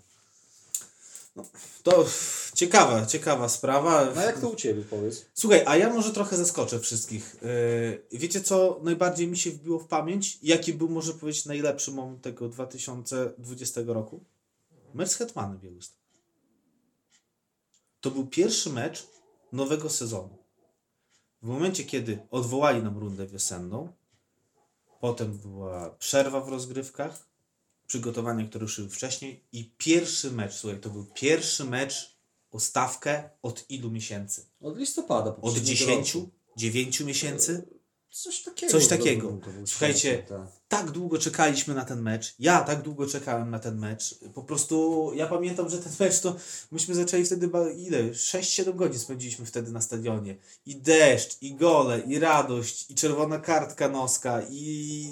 [1.84, 2.06] To
[2.54, 4.06] ciekawa, ciekawa sprawa.
[4.16, 5.26] No jak to u Ciebie powiedz?
[5.34, 7.36] Słuchaj, a ja może trochę zaskoczę wszystkich.
[8.12, 10.40] Yy, wiecie, co najbardziej mi się wbiło w pamięć?
[10.44, 14.24] Jaki był, może powiedzieć, najlepszy moment tego 2020 roku?
[14.94, 16.00] Mecz z Hetmanem Białystok.
[18.02, 19.08] To był pierwszy mecz
[19.52, 20.38] nowego sezonu.
[21.42, 23.94] W momencie, kiedy odwołali nam rundę wiosenną,
[25.00, 27.26] potem była przerwa w rozgrywkach,
[27.88, 32.16] przygotowania, które ruszyły wcześniej i pierwszy mecz, słuchaj, to był pierwszy mecz
[32.52, 34.46] o stawkę od ilu miesięcy?
[34.62, 35.30] Od listopada.
[35.30, 36.30] Od poprzedniego 10, roku.
[36.58, 37.68] 9 miesięcy?
[38.16, 38.72] Coś takiego.
[38.72, 39.40] Coś takiego.
[39.66, 40.48] Słuchajcie, tak.
[40.68, 42.36] tak długo czekaliśmy na ten mecz.
[42.40, 44.16] Ja tak długo czekałem na ten mecz.
[44.34, 46.36] Po prostu ja pamiętam, że ten mecz to
[46.72, 48.04] myśmy zaczęli wtedy ile?
[48.04, 50.36] 6-7 godzin spędziliśmy wtedy na stadionie.
[50.66, 55.10] I deszcz, i gole, i radość, i czerwona kartka noska, i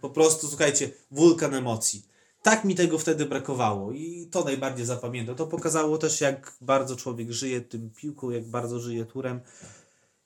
[0.00, 2.06] po prostu, słuchajcie, wulkan emocji.
[2.42, 5.36] Tak mi tego wtedy brakowało i to najbardziej zapamiętam.
[5.36, 9.40] To pokazało też, jak bardzo człowiek żyje tym piłką, jak bardzo żyje turem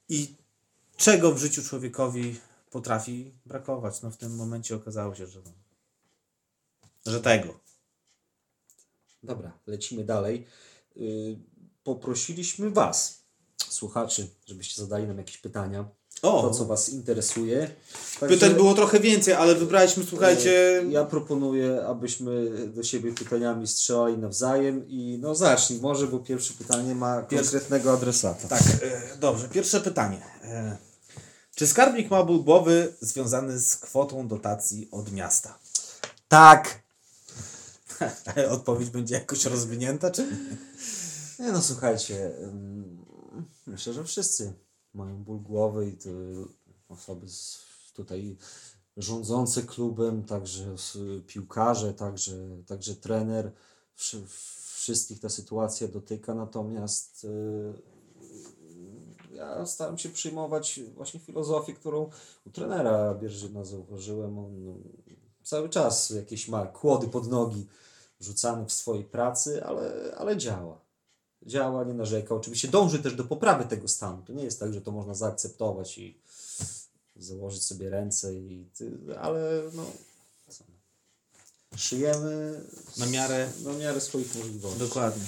[0.08, 0.34] i
[0.96, 4.02] czego w życiu człowiekowi potrafi brakować.
[4.02, 5.40] No w tym momencie okazało się, że,
[7.06, 7.60] że tego.
[9.22, 10.46] Dobra, lecimy dalej.
[10.96, 11.38] Y,
[11.84, 13.22] Poprosiliśmy Was,
[13.56, 15.88] słuchaczy, żebyście zadali nam jakieś pytania.
[16.22, 17.70] O, To, co Was interesuje.
[18.20, 23.66] Także, pytań było trochę więcej, ale wybraliśmy, słuchajcie, e, Ja proponuję, abyśmy do siebie pytaniami
[23.66, 28.48] strzelali nawzajem i no zacznij może, bo pierwsze pytanie ma konkretnego adresata.
[28.48, 30.22] tak, e, dobrze, pierwsze pytanie.
[30.44, 30.76] E,
[31.54, 35.58] czy skarbnik ma ból głowy związany z kwotą dotacji od miasta?
[36.28, 36.82] Tak!
[38.50, 40.26] Odpowiedź będzie jakoś rozwinięta, czy
[41.38, 41.52] nie?
[41.52, 43.04] No, słuchajcie, ym,
[43.66, 44.52] myślę, że wszyscy
[44.94, 46.10] mają ból głowy i to
[46.88, 48.36] osoby z, tutaj
[48.96, 50.74] rządzące klubem, także
[51.26, 52.36] piłkarze, także,
[52.66, 53.52] także trener.
[53.94, 54.22] Wszy,
[54.82, 57.72] wszystkich ta sytuacja dotyka, natomiast y,
[59.34, 62.10] ja staram się przyjmować właśnie filozofię, którą
[62.46, 64.38] u trenera Bierżyna zauważyłem.
[64.38, 64.82] On
[65.42, 67.66] cały czas jakieś ma kłody pod nogi
[68.20, 70.80] rzucane w swojej pracy, ale, ale działa
[71.46, 72.34] działa, nie narzeka.
[72.34, 74.22] Oczywiście dąży też do poprawy tego stanu.
[74.26, 76.18] To nie jest tak, że to można zaakceptować i
[77.16, 78.66] założyć sobie ręce, i
[79.20, 79.84] ale no,
[81.76, 82.60] szyjemy
[82.98, 84.78] Na miarę- na miarę swoich możliwości.
[84.78, 85.24] Dokładnie.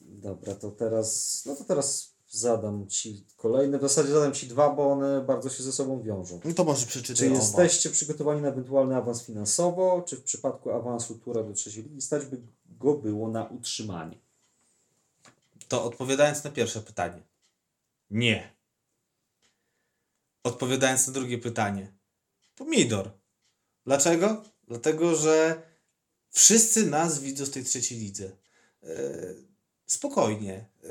[0.00, 4.92] Dobra, to teraz, no to teraz zadam Ci kolejne, w zasadzie zadam Ci dwa, bo
[4.92, 6.40] one bardzo się ze sobą wiążą.
[6.44, 7.36] No to może Czy przeczytaj oba.
[7.36, 12.24] jesteście przygotowani na ewentualny awans finansowo, czy w przypadku awansu tura do trzeciej ligi stać
[12.26, 12.40] by
[12.78, 14.18] go było na utrzymanie?
[15.68, 17.22] To odpowiadając na pierwsze pytanie.
[18.10, 18.52] Nie.
[20.42, 21.92] Odpowiadając na drugie pytanie.
[22.56, 23.10] Pomidor.
[23.84, 24.44] Dlaczego?
[24.68, 25.62] Dlatego, że
[26.30, 28.30] wszyscy nas widzą w tej trzeciej lidze.
[28.82, 28.88] E,
[29.86, 30.68] spokojnie.
[30.84, 30.88] E,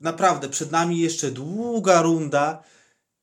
[0.00, 2.64] naprawdę, przed nami jeszcze długa runda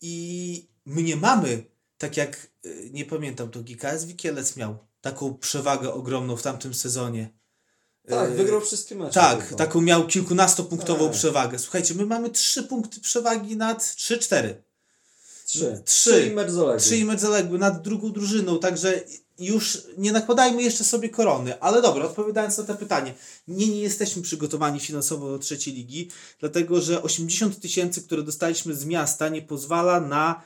[0.02, 1.64] i my nie mamy,
[1.98, 7.30] tak jak, e, nie pamiętam, to GKS Wikielec miał taką przewagę ogromną w tamtym sezonie.
[8.10, 9.14] Tak, E, wygrał wszystkie mecze.
[9.14, 9.56] tak, tylko.
[9.56, 11.14] taką miał kilkunastopunktową Tak.
[11.18, 11.60] przewagę.
[11.60, 14.54] Słuchajcie, my mamy trzy punkty przewagi nad 3-4.
[15.46, 15.82] Trzy.
[15.86, 16.12] Trzy.
[16.14, 16.80] Trzy i mecz zaległy.
[16.80, 19.02] Trzy i mecz zaległy nad drugą drużyną, także
[19.40, 21.60] już nie nakładajmy jeszcze sobie korony.
[21.60, 23.14] Ale dobra, odpowiadając na to pytanie.
[23.48, 28.86] Nie, nie jesteśmy przygotowani finansowo do trzeciej ligi, dlatego że 80 tysięcy, które dostaliśmy z
[28.86, 30.42] miasta, nie pozwala na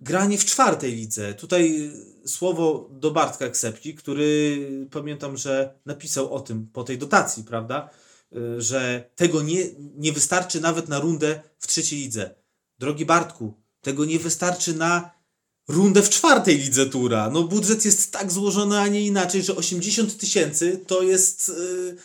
[0.00, 1.34] granie w czwartej lidze.
[1.34, 1.92] Tutaj
[2.26, 4.58] słowo do Bartka Ksepki, który
[4.90, 7.90] pamiętam, że napisał o tym po tej dotacji, prawda?
[8.36, 9.64] Y, Że tego nie,
[9.96, 12.34] nie wystarczy nawet na rundę w trzeciej lidze.
[12.78, 15.10] Drogi Bartku, tego nie wystarczy na
[15.68, 17.30] rundę w czwartej lidze tura.
[17.30, 21.48] No budżet jest tak złożony, a nie inaczej, że 80 tysięcy to jest...
[21.48, 21.96] y,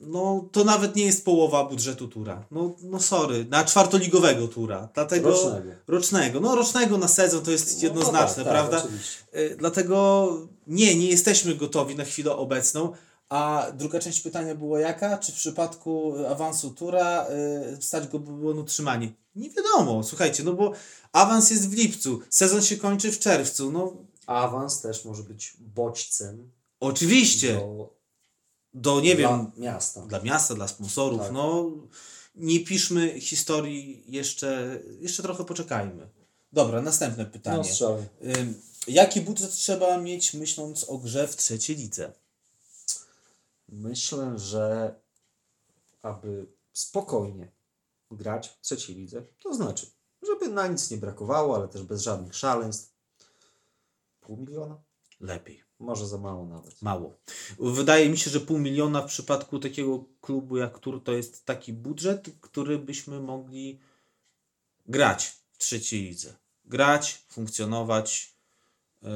[0.00, 2.44] no, to nawet nie jest połowa budżetu tura.
[2.50, 4.88] No, no sorry, na czwartoligowego tura.
[4.94, 5.70] Dlatego, Rocznego.
[5.86, 6.40] rocznego.
[6.40, 8.88] No rocznego na sezon to jest No, jednoznaczne, tak, tak, prawda?
[9.36, 10.28] Y, Dlatego
[10.66, 12.92] nie, nie jesteśmy gotowi na chwilę obecną.
[13.28, 15.18] A druga część pytania była jaka?
[15.18, 17.26] Czy w przypadku awansu tura
[17.78, 19.12] y, stać go by było na utrzymanie?
[19.34, 20.72] Nie wiadomo, słuchajcie, no bo
[21.12, 23.72] awans jest w lipcu, sezon się kończy w czerwcu.
[23.72, 23.92] No
[24.26, 27.54] Awans też może być bodźcem oczywiście.
[27.54, 27.97] do
[28.74, 30.00] do, nie Dla wiem, miasta.
[30.06, 31.32] dla miasta, dla sponsorów, Tak.
[31.32, 31.70] no
[32.34, 36.08] nie piszmy historii jeszcze, jeszcze trochę poczekajmy.
[36.52, 37.70] Dobra, następne No, pytanie.
[38.36, 42.12] Ym, jaki budżet trzeba mieć myśląc o grze w trzeciej lidze?
[43.68, 44.94] Myślę, że
[46.02, 47.52] aby spokojnie
[48.10, 49.86] grać w trzeciej lidze, to znaczy,
[50.26, 52.92] żeby na nic nie brakowało, ale też bez żadnych szaleństw.
[54.20, 54.80] Pół miliona?
[55.20, 55.62] Lepiej.
[55.78, 56.82] Może za mało nawet.
[56.82, 57.18] Mało.
[57.58, 61.72] Wydaje mi się, że pół miliona w przypadku takiego klubu jak Tur to jest taki
[61.72, 63.80] budżet, który byśmy mogli
[64.86, 66.34] grać w trzeciej lidze.
[66.64, 68.34] Grać, funkcjonować,
[69.02, 69.08] yy,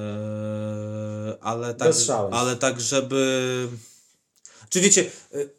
[1.41, 1.93] ale, tak,
[2.31, 3.69] ale tak, żeby.
[4.69, 5.51] Czy wiecie, yy,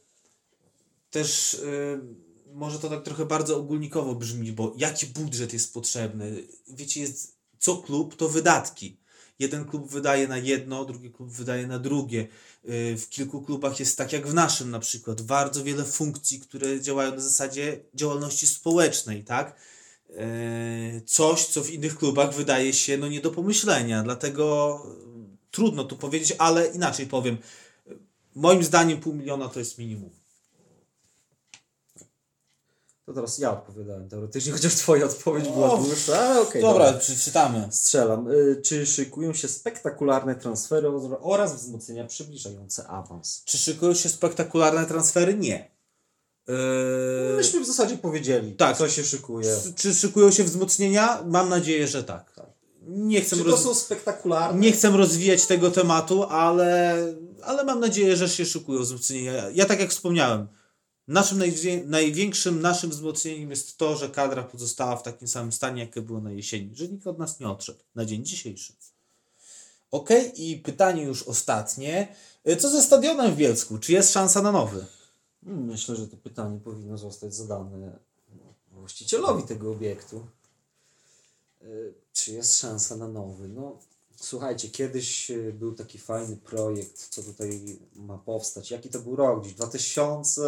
[1.09, 2.01] też yy,
[2.53, 6.43] może to tak trochę bardzo ogólnikowo brzmi, bo jaki budżet jest potrzebny?
[6.67, 9.02] Wiecie, jest co klub to wydatki.
[9.39, 12.27] Jeden klub wydaje na jedno, drugi klub wydaje na drugie.
[12.63, 16.81] Yy, W kilku klubach jest tak jak w naszym na przykład, bardzo wiele funkcji, które
[16.81, 19.55] działają na zasadzie działalności społecznej, tak?
[20.09, 25.83] Yy, Coś, co w innych klubach wydaje się no nie do pomyślenia, dlatego yy, trudno
[25.83, 27.37] tu powiedzieć, ale inaczej powiem.
[28.35, 30.22] Moim zdaniem pół miliona to jest minimum.
[33.05, 36.61] To teraz ja odpowiadałem teoretycznie, chociaż twoja odpowiedź była O, dłuższa, ale okej.
[36.61, 37.67] Dobra, przeczytamy.
[37.71, 38.27] Strzelam.
[38.31, 40.87] Y, Czy szykują się spektakularne transfery
[41.21, 43.41] oraz wzmocnienia przybliżające awans?
[43.45, 45.33] Czy szykują się spektakularne transfery?
[45.37, 45.71] Nie.
[46.47, 46.55] Yy,
[47.37, 48.77] Myśmy w zasadzie powiedzieli, tak.
[48.77, 49.55] co się szykuje.
[49.75, 51.23] czy szykują się wzmocnienia?
[51.25, 52.33] Mam nadzieję, że tak.
[52.87, 53.63] Nie chcę, Czy to roz...
[53.63, 54.59] są spektakularne?
[54.59, 56.97] nie chcę rozwijać tego tematu, ale,
[57.43, 59.33] ale mam nadzieję, że się szykują wzmocnienia.
[59.53, 60.47] Ja tak jak wspomniałem,
[61.07, 61.41] naszym
[61.85, 66.31] największym naszym wzmocnieniem jest to, że kadra pozostała w takim samym stanie, jakie było na
[66.31, 68.73] jesieni, że nikt od nas nie odszedł na dzień dzisiejszy.
[69.91, 72.15] Ok, i pytanie już ostatnie.
[72.47, 73.77] Y, Co ze stadionem w Bielsku?
[73.77, 74.85] Czy jest szansa na nowy?
[75.43, 77.99] Myślę, że to pytanie powinno zostać zadane
[78.71, 80.27] właścicielowi tego obiektu.
[81.61, 83.47] Y, Czy jest szansa na nowy?
[83.47, 83.79] No,
[84.23, 88.71] słuchajcie, kiedyś y, był taki fajny projekt, co tutaj ma powstać.
[88.71, 89.41] Jaki to był rok?
[89.41, 90.41] Gdzieś 2000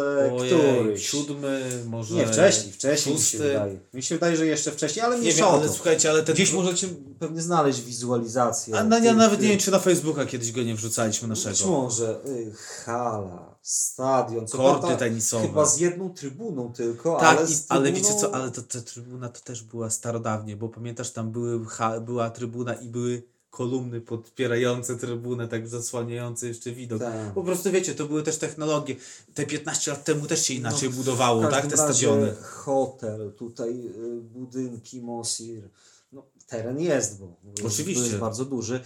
[0.46, 1.08] któryś?
[1.08, 2.14] siódmy, może.
[2.14, 3.78] Nie, wcześniej, wcześniej mi się wydaje.
[3.94, 6.34] Mi się wydaje, że jeszcze wcześniej, ale Nie wiem, ale słuchajcie, ale ten.
[6.34, 8.78] Gdzieś możecie pewnie znaleźć wizualizację.
[8.78, 11.70] A no, ja nawet nie wiem, czy na Facebooka kiedyś go nie wrzucaliśmy Być naszego.
[11.70, 12.52] może y,
[12.84, 15.46] hala, stadion, co Korty prawda tenisowe.
[15.46, 18.80] Chyba z jedną trybuną tylko, Tak, ale, i, z ale trybuną- wiecie co, ale ta
[18.80, 21.60] trybuna to też była starodawnie, bo pamiętasz, tam były,
[22.00, 23.22] była trybuna i były
[23.56, 27.00] kolumny podpierające trybunę, tak zasłaniające jeszcze widok.
[27.00, 27.34] Tak.
[27.34, 28.96] Po prostu wiecie, to były też technologie.
[29.34, 31.66] Te 15 lat temu też się inaczej No, budowało, tak?
[31.66, 32.34] Te stadiony.
[32.42, 35.68] Hotel, tutaj y, budynki, Mosir.
[36.12, 38.04] No, teren jest, bo bo Oczywiście.
[38.04, 38.80] jest bardzo duży.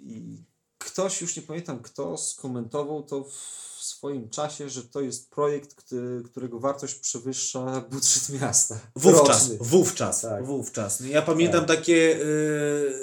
[0.00, 0.42] I
[0.78, 3.67] ktoś, już nie pamiętam kto, skomentował to w
[3.98, 8.78] swoim czasie, że to jest projekt, który, którego wartość przewyższa budżet miasta.
[8.96, 9.56] Wówczas, Roczny.
[9.60, 10.46] wówczas, Tak.
[10.46, 11.00] wówczas.
[11.00, 12.20] Ja pamiętam takie,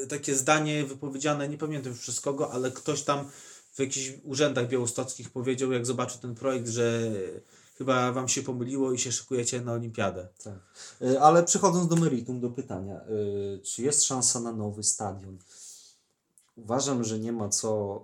[0.04, 3.30] y, takie zdanie wypowiedziane, nie pamiętam już przez kogo, ale ktoś tam
[3.74, 7.12] w jakichś urzędach białostockich powiedział, jak zobaczył ten projekt, że
[7.78, 10.28] chyba wam się pomyliło i się szykujecie na olimpiadę.
[10.44, 10.54] Tak.
[11.02, 13.02] Y, Ale przechodząc do meritum, do pytania,
[13.56, 15.38] y, czy jest szansa na nowy stadion?
[16.56, 18.02] Uważam, że nie ma co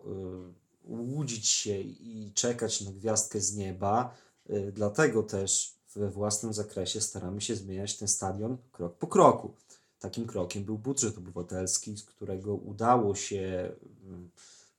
[0.83, 4.13] łudzić się i czekać na gwiazdkę z nieba.
[4.49, 9.53] Y, Dlatego też we własnym zakresie staramy się zmieniać ten stadion krok po kroku.
[9.99, 13.71] Takim krokiem był budżet obywatelski, z którego udało się,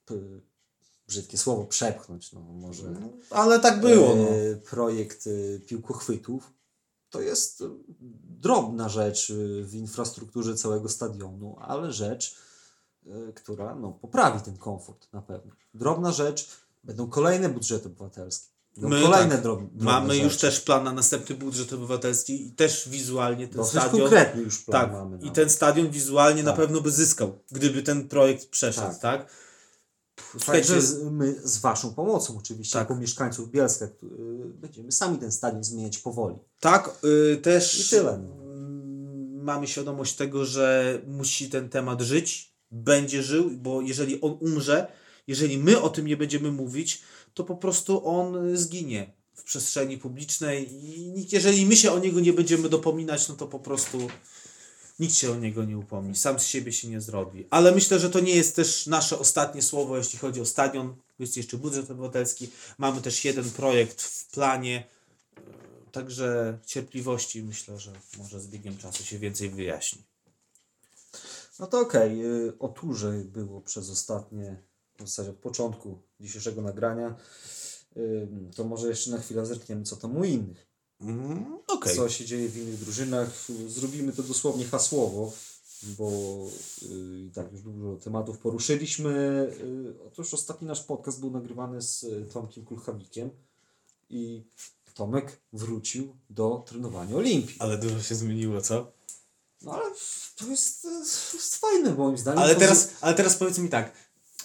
[0.05, 0.15] p-
[1.07, 2.33] brzydkie słowo, przepchnąć.
[2.33, 2.95] No, może
[3.29, 4.29] Ale tak było, no.
[4.29, 5.29] e, projekt
[5.67, 6.53] piłkochwytów.
[7.09, 7.63] To jest
[8.39, 9.33] drobna rzecz
[9.63, 12.35] w infrastrukturze całego stadionu, ale rzecz,
[13.35, 15.51] która no, poprawi ten komfort na pewno.
[15.73, 16.49] Drobna rzecz,
[16.83, 18.53] będą kolejne budżety obywatelskie.
[18.77, 20.41] Będą My kolejne tak, drob, drobne Mamy już rzeczy.
[20.47, 24.01] też plan na następny budżet obywatelski i też wizualnie ten Dosyć stadion.
[24.01, 25.15] konkretny już plan Tak, mamy.
[25.17, 25.33] i nawet.
[25.35, 26.59] ten stadion wizualnie na Tak.
[26.59, 28.99] pewno by zyskał, gdyby ten projekt przeszedł, Tak.
[28.99, 29.29] tak?
[30.45, 30.79] Także
[31.11, 32.89] my z Waszą pomocą oczywiście, Tak.
[32.89, 33.89] jako mieszkańców Bielska, y,
[34.53, 36.35] będziemy sami ten stadion zmieniać powoli.
[36.59, 36.89] Tak,
[37.33, 38.43] y, też I tyle, no.
[38.43, 44.87] mm, mamy świadomość tego, że musi ten temat żyć, będzie żył, bo jeżeli on umrze,
[45.27, 47.01] jeżeli my o tym nie będziemy mówić,
[47.33, 51.99] to po prostu on y, zginie w przestrzeni publicznej i nikt, jeżeli my się o
[51.99, 54.07] niego nie będziemy dopominać, no to po prostu
[54.99, 57.47] nikt się o niego nie upomni, sam z siebie się nie zrobi.
[57.49, 60.95] Ale myślę, że to nie jest też nasze ostatnie słowo, jeśli chodzi o stadion.
[61.19, 62.49] Jest jeszcze budżet obywatelski.
[62.77, 64.83] Mamy też jeden projekt w planie.
[65.91, 70.01] Także cierpliwości myślę, że może z biegiem czasu się więcej wyjaśni.
[71.63, 74.63] No to okej, y, o turze było przez ostatnie,
[74.99, 77.15] w zasadzie od początku dzisiejszego nagrania.
[78.55, 80.67] To może jeszcze na chwilę zerkniemy, co tam u innych.
[81.01, 81.95] Mm, Okej.
[81.95, 83.29] Co się dzieje w innych drużynach.
[83.67, 85.33] Zrobimy to dosłownie hasłowo,
[85.83, 86.09] bo
[86.91, 89.11] y, i tak już dużo tematów poruszyliśmy.
[89.61, 93.29] Y, Otóż ostatni nasz podcast był nagrywany z y, Tomkiem Kulchawikiem
[94.09, 94.43] i
[94.93, 97.55] Tomek wrócił do trenowania Olimpii.
[97.59, 98.91] Ale dużo się zmieniło, co?
[99.63, 99.91] No ale
[100.35, 102.43] to jest, to jest fajne moim zdaniem.
[102.43, 103.91] Ale teraz, ale teraz powiedz mi tak.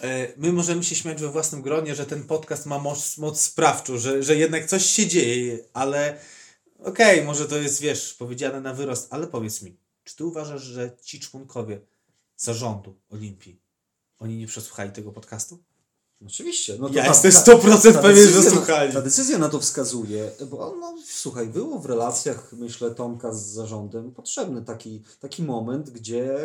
[0.00, 3.98] e, My możemy się śmiać we własnym gronie, że ten podcast ma moc, moc sprawczą,
[3.98, 6.18] że, że jednak coś się dzieje, ale
[6.78, 10.96] okej, może to jest, wiesz, powiedziane na wyrost, ale powiedz mi, czy ty uważasz, że
[11.02, 11.80] ci członkowie
[12.36, 13.62] zarządu Olimpii,
[14.18, 15.64] oni nie przesłuchali tego podcastu?
[16.26, 16.76] Oczywiście.
[16.80, 18.92] No to Ja ta- jestem ta- 100% ta pewien, że słuchali.
[18.92, 24.12] Ta decyzja na to wskazuje, bo no, słuchaj, było w relacjach, myślę, Tomka z zarządem
[24.12, 26.38] potrzebny taki, taki moment, gdzie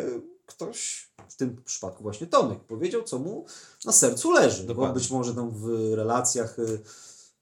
[0.46, 3.44] ktoś, w tym przypadku właśnie Tomek, powiedział, co mu
[3.84, 4.62] na sercu leży.
[4.62, 4.94] Bo Dokładnie.
[4.94, 6.62] być może tam w relacjach y,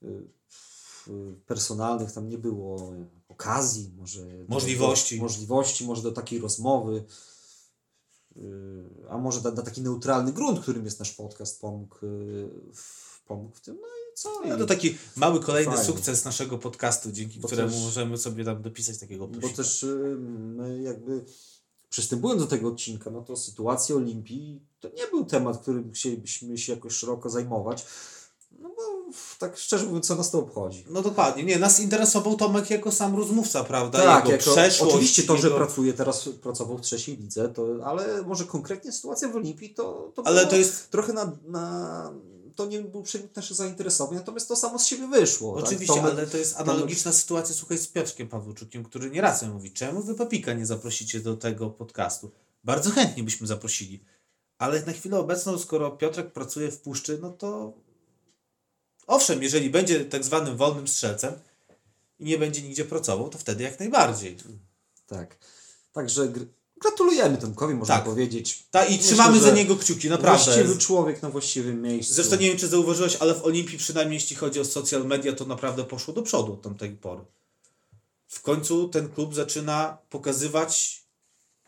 [0.03, 0.07] y,
[1.07, 1.11] y,
[1.45, 2.93] personalnych tam nie było
[3.29, 5.17] okazji, może Możliwości.
[5.17, 7.03] do, możliwości, może do takiej rozmowy.
[8.37, 13.21] Y, A może na, na taki neutralny grunt, którym jest nasz podcast, pomógł, y, w-
[13.25, 13.75] pomógł w tym.
[13.81, 14.29] No i co?
[14.47, 15.85] No to taki mały kolejny Fajnie.
[15.85, 19.57] sukces naszego podcastu, dzięki Bo któremu też- możemy sobie tam dopisać takiego Bo plusika.
[19.57, 21.25] też y, my jakby
[21.89, 26.73] przystępując do tego odcinka, no to sytuacja Olimpii to nie był temat, którym chcielibyśmy się
[26.73, 27.85] jakoś szeroko zajmować.
[29.39, 30.85] Tak szczerze mówiąc, co nas to obchodzi.
[30.89, 31.43] No dokładnie.
[31.43, 34.03] Nie, nas interesował Tomek jako sam rozmówca, prawda?
[34.03, 34.93] Tak, jego jako, przeszłość.
[34.93, 35.57] oczywiście to, że jego...
[35.57, 40.27] pracuje teraz, pracował w trzeciej lidze, to, ale może konkretnie sytuacja w Olimpii to, to
[40.27, 42.13] Ale to jest- trochę na, na...
[42.55, 45.53] To nie był przedmiot naszych zainteresowań, natomiast to samo z siebie wyszło.
[45.53, 46.03] Oczywiście, tak?
[46.03, 50.01] Tomek- ale to jest analogiczna sytuacja, słuchaj, z Piotrkiem Pawłowczukiem, który nieraz mi mówi, czemu
[50.03, 52.31] wy Papika nie zaprosicie do tego podcastu?
[52.63, 54.03] Bardzo chętnie byśmy zaprosili.
[54.57, 57.73] Ale na chwilę obecną, skoro Piotrek pracuje w puszczy, no to
[59.07, 61.33] owszem, jeżeli będzie tak zwanym wolnym strzelcem
[62.19, 64.37] i nie będzie nigdzie pracował, to wtedy jak najbardziej.
[65.07, 65.37] Tak.
[65.93, 66.45] Także gr-
[66.81, 68.05] gratulujemy Tomkowi, można Tak.
[68.05, 68.63] powiedzieć.
[68.71, 70.43] Ta, I Myślę, trzymamy za niego kciuki, naprawdę.
[70.45, 72.13] Właściwy człowiek na właściwym miejscu.
[72.13, 75.45] Zresztą nie wiem, czy zauważyłeś, ale w Olimpii, przynajmniej jeśli chodzi o social media, to
[75.45, 77.21] naprawdę poszło do przodu od tamtej pory.
[78.27, 81.03] W końcu ten klub zaczyna pokazywać,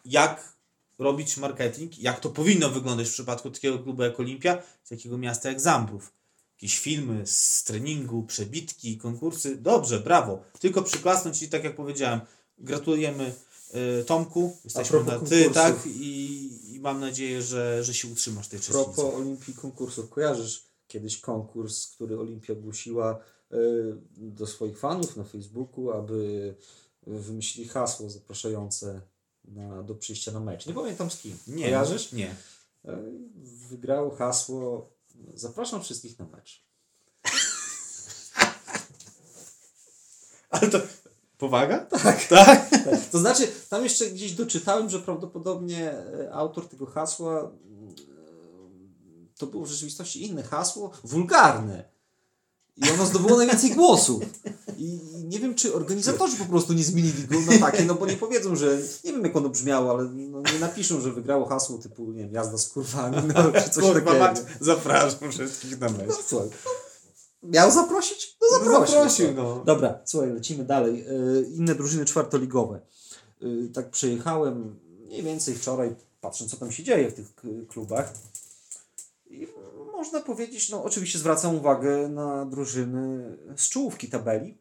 [0.06, 0.56] jak
[1.00, 5.50] robić marketing, jak to powinno wyglądać w przypadku takiego klubu jak Olimpia, z takiego miasta
[5.50, 6.12] jak Zambrów.
[6.56, 9.56] Jakieś filmy z treningu, przebitki, konkursy.
[9.56, 10.44] Dobrze, brawo.
[10.60, 12.20] Tylko przyklasnąć i tak jak powiedziałem,
[12.58, 13.34] gratulujemy
[14.02, 14.58] y, Tomku.
[14.64, 15.54] Jesteśmy na ty, konkursów.
[15.54, 15.76] tak?
[15.86, 18.94] I, I mam nadzieję, że, że się utrzymasz tej trzeciej lidze.
[18.94, 23.20] propos Olimpii konkursów, kojarzysz kiedyś konkurs, który Olimpia ogłosiła
[23.54, 23.58] y,
[24.18, 26.56] do swoich fanów na Facebooku, aby
[27.08, 29.02] wymyślili hasło zapraszające
[29.46, 30.66] na, do przyjścia na mecz.
[30.66, 31.38] Nie pamiętam z kim.
[31.48, 32.12] Nie, Kojarzysz?
[32.12, 32.36] Nie.
[32.86, 32.90] Y,
[33.70, 34.90] Wygrało hasło
[35.34, 36.66] Zapraszam wszystkich na mecz.
[40.50, 40.80] Ale to
[41.38, 41.80] powaga?
[41.80, 42.28] Tak.
[42.28, 42.70] Tak?
[43.12, 47.96] To znaczy, tam jeszcze gdzieś doczytałem, że prawdopodobnie e, autor tego hasła mm,
[49.38, 51.95] to było w rzeczywistości inne hasło, wulgarne.
[52.78, 54.24] I ono zdobyło najwięcej głosów.
[54.78, 58.18] I nie wiem, czy organizatorzy po prostu nie zmienili go na takie, no bo nie
[58.18, 62.12] powiedzą, że nie wiem jak ono brzmiało, ale no, nie napiszą, że wygrało hasło typu,
[62.12, 64.20] nie wiem, jazda z kurwami, no, czy coś Kurwa, takiego.
[64.26, 66.08] mać, zapraszam wszystkich na mecz.
[66.08, 66.50] No, słuchaj,
[67.44, 68.38] no, miał zaprosić?
[68.42, 68.96] No zaprosił.
[68.96, 69.64] Zaprosił, no.
[69.66, 71.02] Dobra, słuchaj, lecimy dalej.
[71.08, 72.80] E, Inne drużyny czwartoligowe.
[73.42, 77.28] E, Tak przejechałem mniej więcej wczoraj, patrząc co tam się dzieje w tych
[77.68, 78.14] klubach.
[80.06, 84.58] Można powiedzieć, no oczywiście zwracam uwagę na drużyny z czołówki tabeli.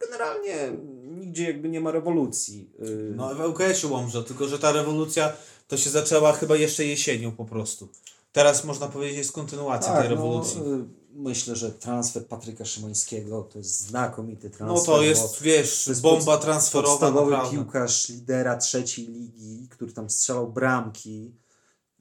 [0.00, 0.72] Generalnie
[1.04, 2.70] nigdzie jakby nie ma rewolucji.
[2.78, 2.84] E,
[3.16, 5.32] No w ŁKS-ie Łomża, tylko że ta rewolucja
[5.68, 7.88] to się zaczęła chyba jeszcze jesienią po prostu.
[8.32, 10.60] Teraz można powiedzieć jest kontynuacja tej rewolucji.
[10.64, 14.86] No, myślę, że transfer Patryka Szymańskiego to jest znakomity No transfer.
[14.86, 17.56] to bo- jest, wiesz, to jest bomba transferowa podstawowy naprawdę.
[17.56, 21.32] piłkarz lidera trzeciej ligi, który tam strzelał bramki,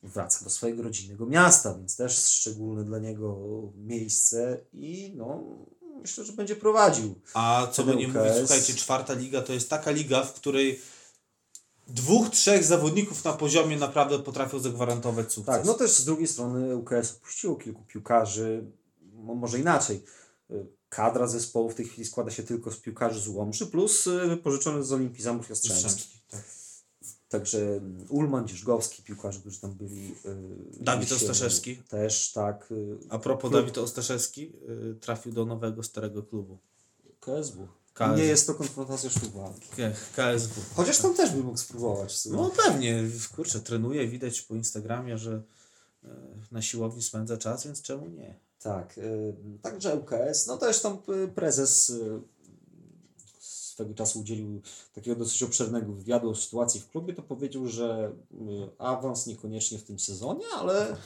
[0.08, 3.38] wraca do swojego rodzinnego miasta, więc też szczególne dla niego
[3.76, 5.44] miejsce i no,
[6.02, 7.16] myślę, że będzie prowadził.
[7.34, 10.80] A co by nie mówić, słuchajcie, czwarta liga to jest taka liga, w której
[11.88, 15.56] dwóch, trzech zawodników na poziomie naprawdę potrafią zagwarantować sukces.
[15.56, 18.72] Tak, no też z drugiej strony UKS opuściło kilku piłkarzy,
[19.14, 20.04] mo- może inaczej.
[20.90, 24.84] Kadra zespołu w tej chwili składa się tylko z piłkarzy z Łomży, plus y, wypożyczony
[24.84, 25.84] z Olimpii Zamów Jastrzębski.
[25.84, 26.42] Jastrzębski, tak.
[27.30, 30.12] Także Ulman, Dzierżgowski, piłkarze, którzy tam byli.
[30.12, 31.76] y, Dawid Ostaszewski.
[31.78, 32.72] Też, tak.
[32.72, 34.54] y, A propos Klub- Dawid Ostaszewski,
[34.92, 36.58] y, trafił do nowego, starego klubu.
[37.20, 37.68] KSW.
[37.94, 38.18] KSW.
[38.18, 39.10] Nie jest to konfrontacja.
[39.78, 40.62] K- KSW.
[40.76, 42.26] Chociaż tam też by mógł spróbować.
[42.26, 43.04] No pewnie,
[43.36, 45.42] kurczę, trenuje, widać po Instagramie, że
[46.52, 48.36] na siłowni spędza czas, więc czemu nie?
[48.62, 49.00] Tak,
[49.62, 50.98] także ŁKS, no też tam
[51.36, 51.92] prezes
[53.78, 54.62] swego czasu udzielił
[54.96, 58.36] takiego dosyć obszernego wywiadu o sytuacji w klubie, to powiedział, że y,
[58.80, 60.98] awans niekoniecznie w tym sezonie, ale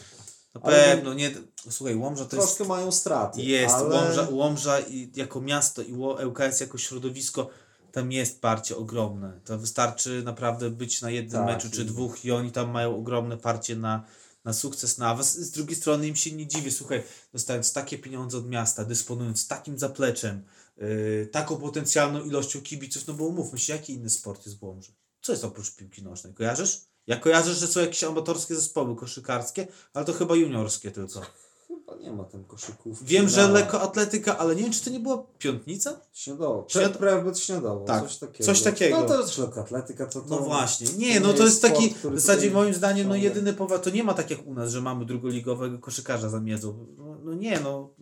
[0.55, 1.31] Na pewno, nie.
[1.69, 2.47] Słuchaj, Łomża to jest.
[2.47, 3.41] troszkę mają straty.
[3.41, 3.95] Jest, ale...
[3.95, 5.93] Łomża, Łomża i jako miasto i
[6.27, 7.49] ŁKS jako środowisko,
[7.91, 9.39] tam jest parcie ogromne.
[9.45, 12.97] To wystarczy naprawdę być na jednym Tak, meczu czy i- dwóch i oni tam mają
[12.97, 14.03] ogromne parcie na,
[14.45, 15.33] na sukces, na awans.
[15.37, 17.03] Z drugiej strony im się nie dziwię, słuchaj,
[17.33, 20.43] dostając takie pieniądze od miasta, dysponując takim zapleczem,
[20.77, 24.91] yy, taką potencjalną ilością kibiców, no bo umówmy się, jaki inny sport jest w Łomży?
[25.21, 26.33] Co jest oprócz piłki nożnej?
[26.33, 26.81] Kojarzysz?
[27.07, 31.21] Ja kojarzę, że są jakieś amatorskie zespoły koszykarskie, ale to chyba juniorskie tylko.
[31.67, 33.03] Chyba nie ma tam koszyków.
[33.03, 35.99] Wiem, że lekkoatletyka, ale nie wiem, czy to nie była piątnica?
[36.13, 36.65] Śniadowo.
[36.69, 36.97] Śniad-.
[36.97, 37.85] Prawie śniadowo.
[37.85, 38.45] Tak, Coś takiego.
[38.45, 38.99] coś takiego.
[39.01, 40.05] No to jest lekkoatletyka.
[40.05, 40.87] To, to, No właśnie.
[40.87, 43.83] to Nie, no to jest sport, taki, który w zasadzie moim zdaniem, no jedyny powód,
[43.83, 46.85] to nie ma tak jak u nas, że mamy drugoligowego koszykarza za miedzą.
[46.97, 47.93] No, no nie, no.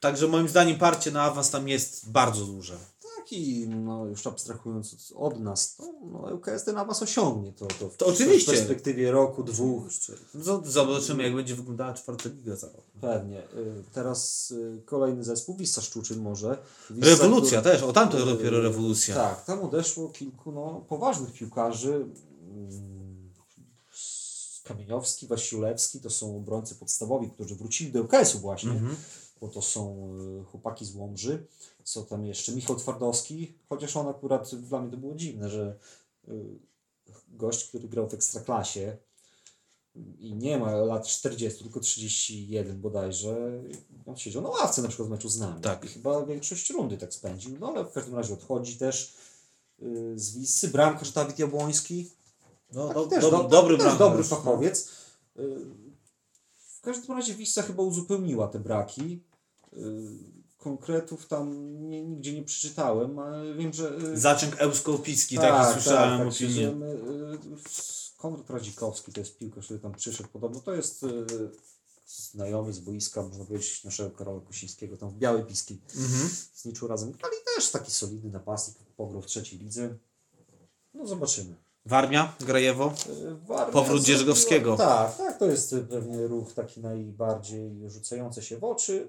[0.00, 2.76] Także moim zdaniem parcie na awans tam jest bardzo duże.
[3.16, 7.52] Taki, no już abstrahując od- od nas, to no, ŁKS ten awans osiągnie.
[7.52, 8.52] To, to, w, To oczywiście.
[8.52, 9.82] W perspektywie roku, dwóch.
[10.34, 12.84] No zobaczymy, jak będzie wyglądała czwarta liga za rok.
[13.00, 13.42] Pewnie.
[13.42, 16.58] Y, Teraz y, kolejny zespół, Wissa Szczuczyn może.
[16.90, 19.14] Wissa, Rewolucja który- też, o tamto y, dopiero rewolucja.
[19.14, 22.06] Tak, tam odeszło kilku no, poważnych piłkarzy.
[22.50, 23.30] Mm,
[24.64, 28.96] Kamieniowski, Wasiulewski to są obrońcy podstawowi, którzy wrócili do ŁKS-u właśnie, Mhm.
[29.40, 30.12] Bo to są
[30.42, 31.46] y, chłopaki z Łomży.
[31.84, 32.52] Co tam jeszcze?
[32.52, 35.78] Michał Twardowski, chociaż on akurat dla mnie to było dziwne, że
[36.28, 36.58] y,
[37.28, 38.96] gość, który grał w Ekstraklasie
[40.18, 43.62] i nie ma lat 40, tylko 31 bodajże,
[44.06, 45.60] on siedział na ławce na przykład w meczu z nami.
[45.60, 45.84] Tak.
[45.84, 49.14] I chyba większość rundy tak spędził, no ale w każdym razie odchodzi też
[49.82, 50.68] y, z Wisy.
[50.68, 52.10] Bramkarz Dawid Jabłoński,
[52.72, 54.88] No, do, też do, do, dobry też dobry fachowiec.
[55.38, 55.60] Y,
[56.56, 59.22] W każdym razie Wissa chyba uzupełniła te braki.
[59.72, 63.98] Y, Konkretów tam nie, nigdzie nie przeczytałem, ale wiem, że...
[64.12, 66.50] y, Zaczęk Euskopicki, taki słyszałem tak, opinię.
[66.54, 70.60] że my, y, Konrad Radzikowski to jest piłkarz, który tam przyszedł podobno.
[70.60, 71.04] To jest
[72.06, 75.80] znajomy z boiska, można powiedzieć, naszego Karola Kosińskiego, tam w Białej Piskiej.
[75.96, 76.30] Mhm.
[76.54, 77.12] Z Niczu razem.
[77.22, 79.94] Ale też taki solidny napastnik, pograł w trzeciej lidze.
[80.94, 81.54] No zobaczymy.
[81.86, 82.94] Warmia, Grajewo.
[83.46, 84.76] Warmia Powrót Dzierżgowskiego.
[84.76, 89.08] Tak, tak, to jest pewnie ruch taki najbardziej rzucający się w oczy.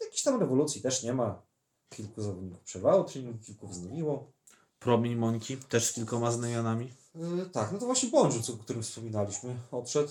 [0.00, 1.42] Jakiejś tam rewolucji też nie ma.
[1.88, 4.32] Kilku zawodników przerwało trening, kilku wznowiło.
[4.78, 6.92] Promień Mońki, też z kilkoma znamionami.
[7.14, 10.10] Yy, tak, no to właśnie Bądź, o którym wspominaliśmy, odszedł.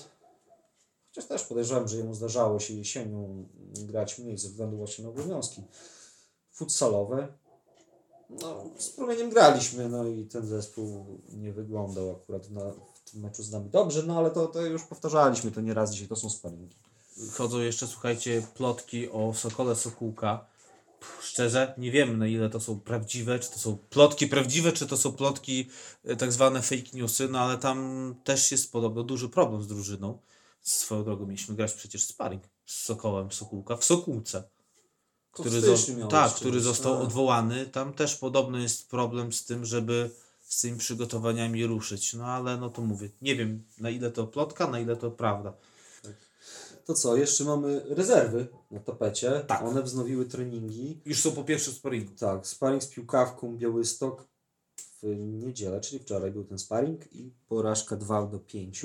[1.08, 5.62] Chociaż też podejrzewam, że jemu zdarzało się jesienią grać mniej ze względu właśnie na obowiązki
[6.52, 7.28] futsalowe.
[8.30, 12.62] No, z promieniem graliśmy, no i ten zespół nie wyglądał akurat na,
[12.94, 16.08] w tym meczu z nami dobrze, no ale to, to już powtarzaliśmy to nieraz dzisiaj,
[16.08, 16.76] to są sparingi.
[17.34, 20.46] Chodzą jeszcze, słuchajcie, plotki o Sokole Sokółka.
[21.22, 24.98] Szczerze, nie wiemy na ile to są prawdziwe, czy to są plotki prawdziwe, czy to
[24.98, 25.70] są plotki
[26.06, 30.20] e, tak zwane fake newsy, no ale tam też jest podobno duży problem z drużyną.
[30.62, 34.44] Swoją drogą mieliśmy grać przecież sparring z Sokołem Sokółka w Sokółce.
[35.32, 37.04] Który, zo- tak, który został tak.
[37.04, 37.66] odwołany.
[37.66, 40.10] Tam też podobno jest problem z tym, żeby
[40.40, 42.14] z tymi przygotowaniami ruszyć.
[42.14, 45.54] No ale no to mówię, nie wiem na ile to plotka, na ile to prawda.
[46.90, 49.44] To co, jeszcze mamy rezerwy na tapecie.
[49.48, 49.64] Tak.
[49.64, 51.02] One wznowiły treningi.
[51.06, 52.12] Już są po pierwszym sparingu.
[52.20, 54.28] Tak, sparring z piłkawką Białystok
[55.02, 58.84] w niedzielę, czyli wczoraj był ten sparring i porażka 2 do 5.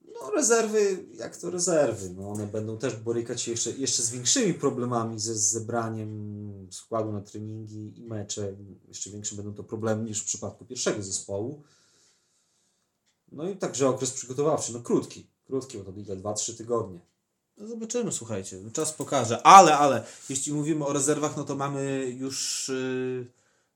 [0.00, 4.54] No rezerwy, jak to rezerwy, no one będą też borykać się jeszcze, jeszcze z większymi
[4.54, 8.56] problemami ze zebraniem składu na treningi i mecze.
[8.88, 11.62] Jeszcze większe będą to problemy niż w przypadku pierwszego zespołu.
[13.32, 17.00] No i także okres przygotowawczy, no krótki, krótki, bo to ile 2-3 tygodnie.
[17.56, 19.42] No zobaczymy, słuchajcie, czas pokaże.
[19.42, 23.26] Ale, ale, jeśli mówimy o rezerwach, no to mamy już y,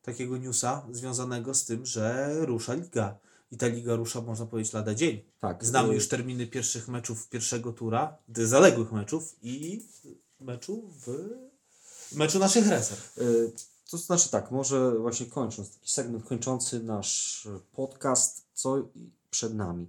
[0.03, 3.19] takiego newsa związanego z tym, że rusza liga.
[3.53, 5.23] I ta liga rusza, można powiedzieć, lada dzień.
[5.41, 9.83] Tak, Znamy y, już terminy pierwszych meczów pierwszego tura, gdy zaległych meczów i
[10.41, 11.29] meczu w
[12.13, 13.19] meczu naszych rezerw.
[13.19, 13.53] Y,
[13.91, 18.89] To znaczy tak, może właśnie kończąc, taki segment kończący nasz podcast, co
[19.31, 19.87] przed nami.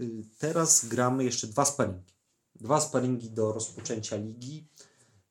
[0.00, 2.12] Y, Teraz gramy jeszcze dwa sparingi.
[2.60, 4.68] Dwa sparingi do rozpoczęcia ligi.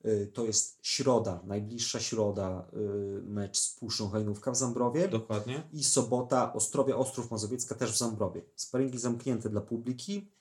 [0.06, 5.64] Y, To jest środa, najbliższa środa, y, mecz z Puszczą Hajnówka w Zambrowie Dokładnie.
[5.74, 8.42] i sobota Ostrowia Ostrów Mazowiecka też w Zambrowie.
[8.56, 10.32] Sparingi zamknięte dla publiki.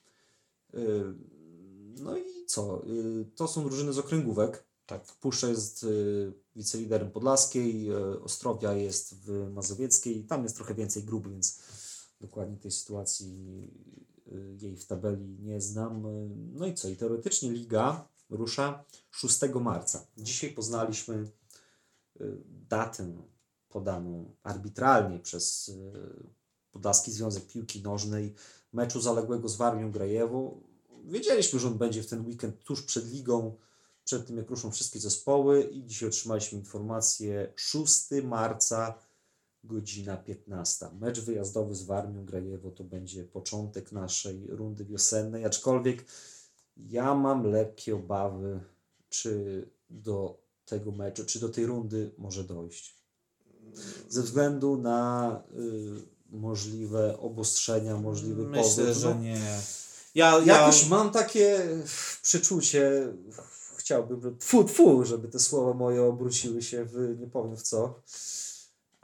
[2.01, 2.83] No i co?
[3.35, 4.65] To są drużyny z okręgówek.
[4.87, 5.05] Tak.
[5.05, 5.87] Puszcza jest
[6.57, 10.25] wiceliderem Podlaskiej, Ostrowia jest w Mazowieckiej.
[10.25, 11.61] Tam jest trochę więcej grup, więc
[12.21, 13.71] dokładnie tej sytuacji
[14.61, 16.07] jej w tabeli nie znam.
[16.07, 16.89] Y, No i co?
[16.89, 20.07] I teoretycznie liga rusza 6 marca.
[20.17, 21.31] Dzisiaj poznaliśmy
[22.21, 23.17] y, datę
[23.69, 25.93] podaną arbitralnie przez y,
[26.71, 28.35] Podlaski Związek Piłki Nożnej
[28.73, 30.61] meczu zaległego z Warmią Grajewo.
[31.05, 33.57] Wiedzieliśmy, że on będzie w ten weekend tuż przed ligą,
[34.05, 38.99] przed tym jak ruszą wszystkie zespoły i dzisiaj otrzymaliśmy informację 6 marca
[39.67, 40.87] godzina 15.
[41.01, 46.05] Mecz wyjazdowy z Warmią Grajewo to będzie początek naszej rundy wiosennej, aczkolwiek
[46.77, 48.61] ja mam lekkie obawy,
[49.09, 52.97] czy do tego meczu, czy do tej rundy może dojść.
[54.09, 58.97] Ze względu na y, możliwe obostrzenia, możliwy Myślę, powód.
[58.97, 59.41] że No, nie.
[60.15, 61.61] Ja, ja, Jakoś mam takie
[62.23, 63.13] przeczucie,
[63.77, 68.01] chciałbym, tfu, tfu, żeby te słowa moje obróciły się w nie powiem w co,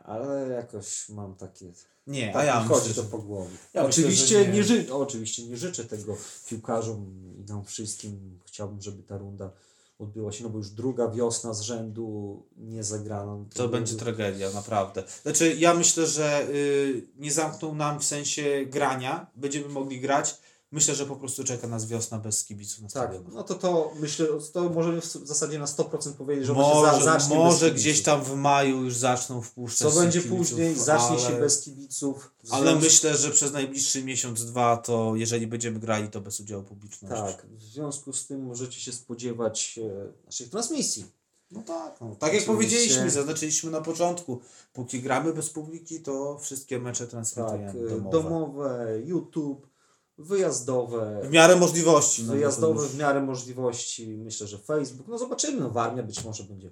[0.04, 1.72] ale jakoś mam takie,
[2.06, 3.56] nie, a tak ja mi chodzi myślę, to po głowie.
[3.74, 4.54] Ja myślę, oczywiście, że nie.
[4.54, 4.64] nie.
[4.64, 6.16] ży, oczywiście nie życzę tego
[6.48, 7.06] piłkarzom
[7.38, 8.38] i nam wszystkim.
[8.46, 9.50] Chciałbym, żeby ta runda
[9.98, 13.36] odbyła się, no bo już druga wiosna z rzędu nie zagrana.
[13.36, 15.04] no To będzie tragedia, naprawdę.
[15.22, 19.26] Znaczy, ja myślę, że y, nie zamkną nam w sensie grania.
[19.36, 20.38] Będziemy mogli grać.
[20.72, 23.32] Myślę, że po prostu czeka nas wiosna bez kibiców na Tak, stadionach.
[23.34, 27.36] no to to myślę, to możemy w zasadzie na 100% powiedzieć, że może może zacznie
[27.36, 31.60] może gdzieś tam w maju już zaczną wpuszczać Co będzie kibiców, później, zacznie się bez
[31.62, 32.30] kibiców.
[32.50, 36.62] Ale związku- myślę, że przez najbliższy miesiąc, dwa, to jeżeli będziemy grali, to bez udziału
[36.62, 37.36] publiczności.
[37.36, 41.04] Tak, w związku z tym możecie się spodziewać e, naszych transmisji.
[41.50, 42.00] No tak.
[42.00, 42.16] No.
[42.18, 44.40] Tak jak powiedzieliśmy, zaznaczyliśmy na początku.
[44.72, 48.10] Póki gramy bez publiki, to wszystkie mecze Tak, transmitujemy e, domowe.
[48.10, 49.71] domowe, YouTube,
[50.18, 51.20] wyjazdowe.
[51.24, 52.24] W miarę możliwości.
[52.24, 55.08] no, Wyjazdowe w miarę możliwości, myślę, że Facebook.
[55.08, 56.70] No zobaczymy, no Warmia być może będzie,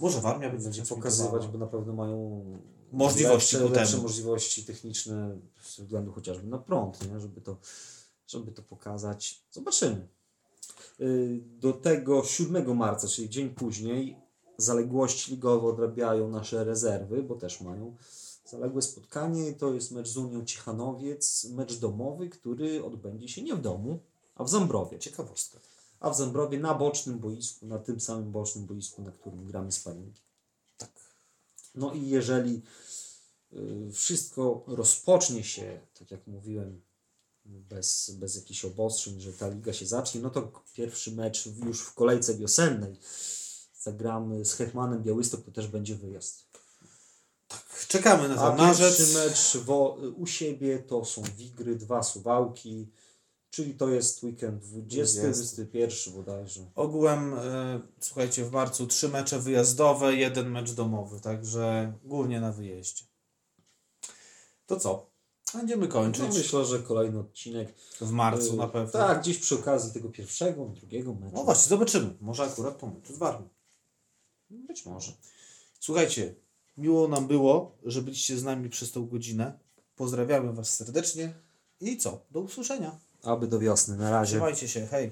[0.00, 2.44] Może Warmia będzie, będzie pokazywać, bo na pewno mają
[2.92, 5.38] Możliwości lepsze, lepsze możliwości techniczne
[5.76, 7.20] ze względu chociażby na prąd, nie?
[7.20, 7.56] Żeby, to,
[8.26, 9.42] żeby to pokazać.
[9.50, 10.08] Zobaczymy.
[11.00, 14.16] Y, Do tego 7 marca, czyli dzień później,
[14.58, 17.96] zaległości ligowe odrabiają nasze rezerwy, bo też mają
[18.50, 19.52] zaległe spotkanie.
[19.52, 23.98] To jest mecz z Unią Ciechanowiec, mecz domowy, który odbędzie się nie w domu,
[24.34, 24.98] a w Zambrowie.
[24.98, 25.58] Ciekawostka.
[26.00, 30.20] A w Zambrowie na bocznym boisku, na tym samym bocznym boisku, na którym gramy sparingi.
[30.78, 30.90] Tak.
[31.74, 32.62] No i jeżeli
[33.52, 36.80] y, wszystko rozpocznie się, tak jak mówiłem,
[37.44, 41.94] bez, bez jakichś obostrzeń, że ta liga się zacznie, no to pierwszy mecz już w
[41.94, 42.96] kolejce wiosennej
[43.80, 46.49] zagramy z Hetmanem Białystok, to też będzie wyjazd.
[47.88, 48.56] Czekamy na A to.
[48.56, 48.96] Na rzecz.
[48.96, 52.88] pierwszy mecz wo, u siebie to są Wigry, dwa Suwałki,
[53.50, 56.70] czyli to jest weekend 20, 21 bodajże.
[56.74, 63.04] Ogółem, e, słuchajcie, w marcu trzy mecze wyjazdowe, jeden mecz domowy, także głównie na wyjeździe.
[64.66, 65.10] To co?
[65.54, 66.22] Będziemy kończyć.
[66.22, 67.74] No myślę, że kolejny odcinek.
[68.00, 68.92] w marcu Y, na pewno.
[68.92, 71.36] Tak, gdzieś przy okazji tego pierwszego, drugiego meczu.
[71.36, 72.16] No właśnie, zobaczymy.
[72.20, 73.48] Może akurat po meczu z Warmią.
[74.50, 75.12] Być może.
[75.80, 76.34] Słuchajcie,
[76.80, 79.58] miło nam było, że byliście z nami przez tą godzinę.
[79.96, 81.34] Pozdrawiamy Was serdecznie
[81.80, 82.20] i co?
[82.30, 82.98] Do usłyszenia.
[83.22, 83.96] Aby do wiosny.
[83.96, 84.36] Na razie.
[84.36, 85.10] Trzymajcie się, hej.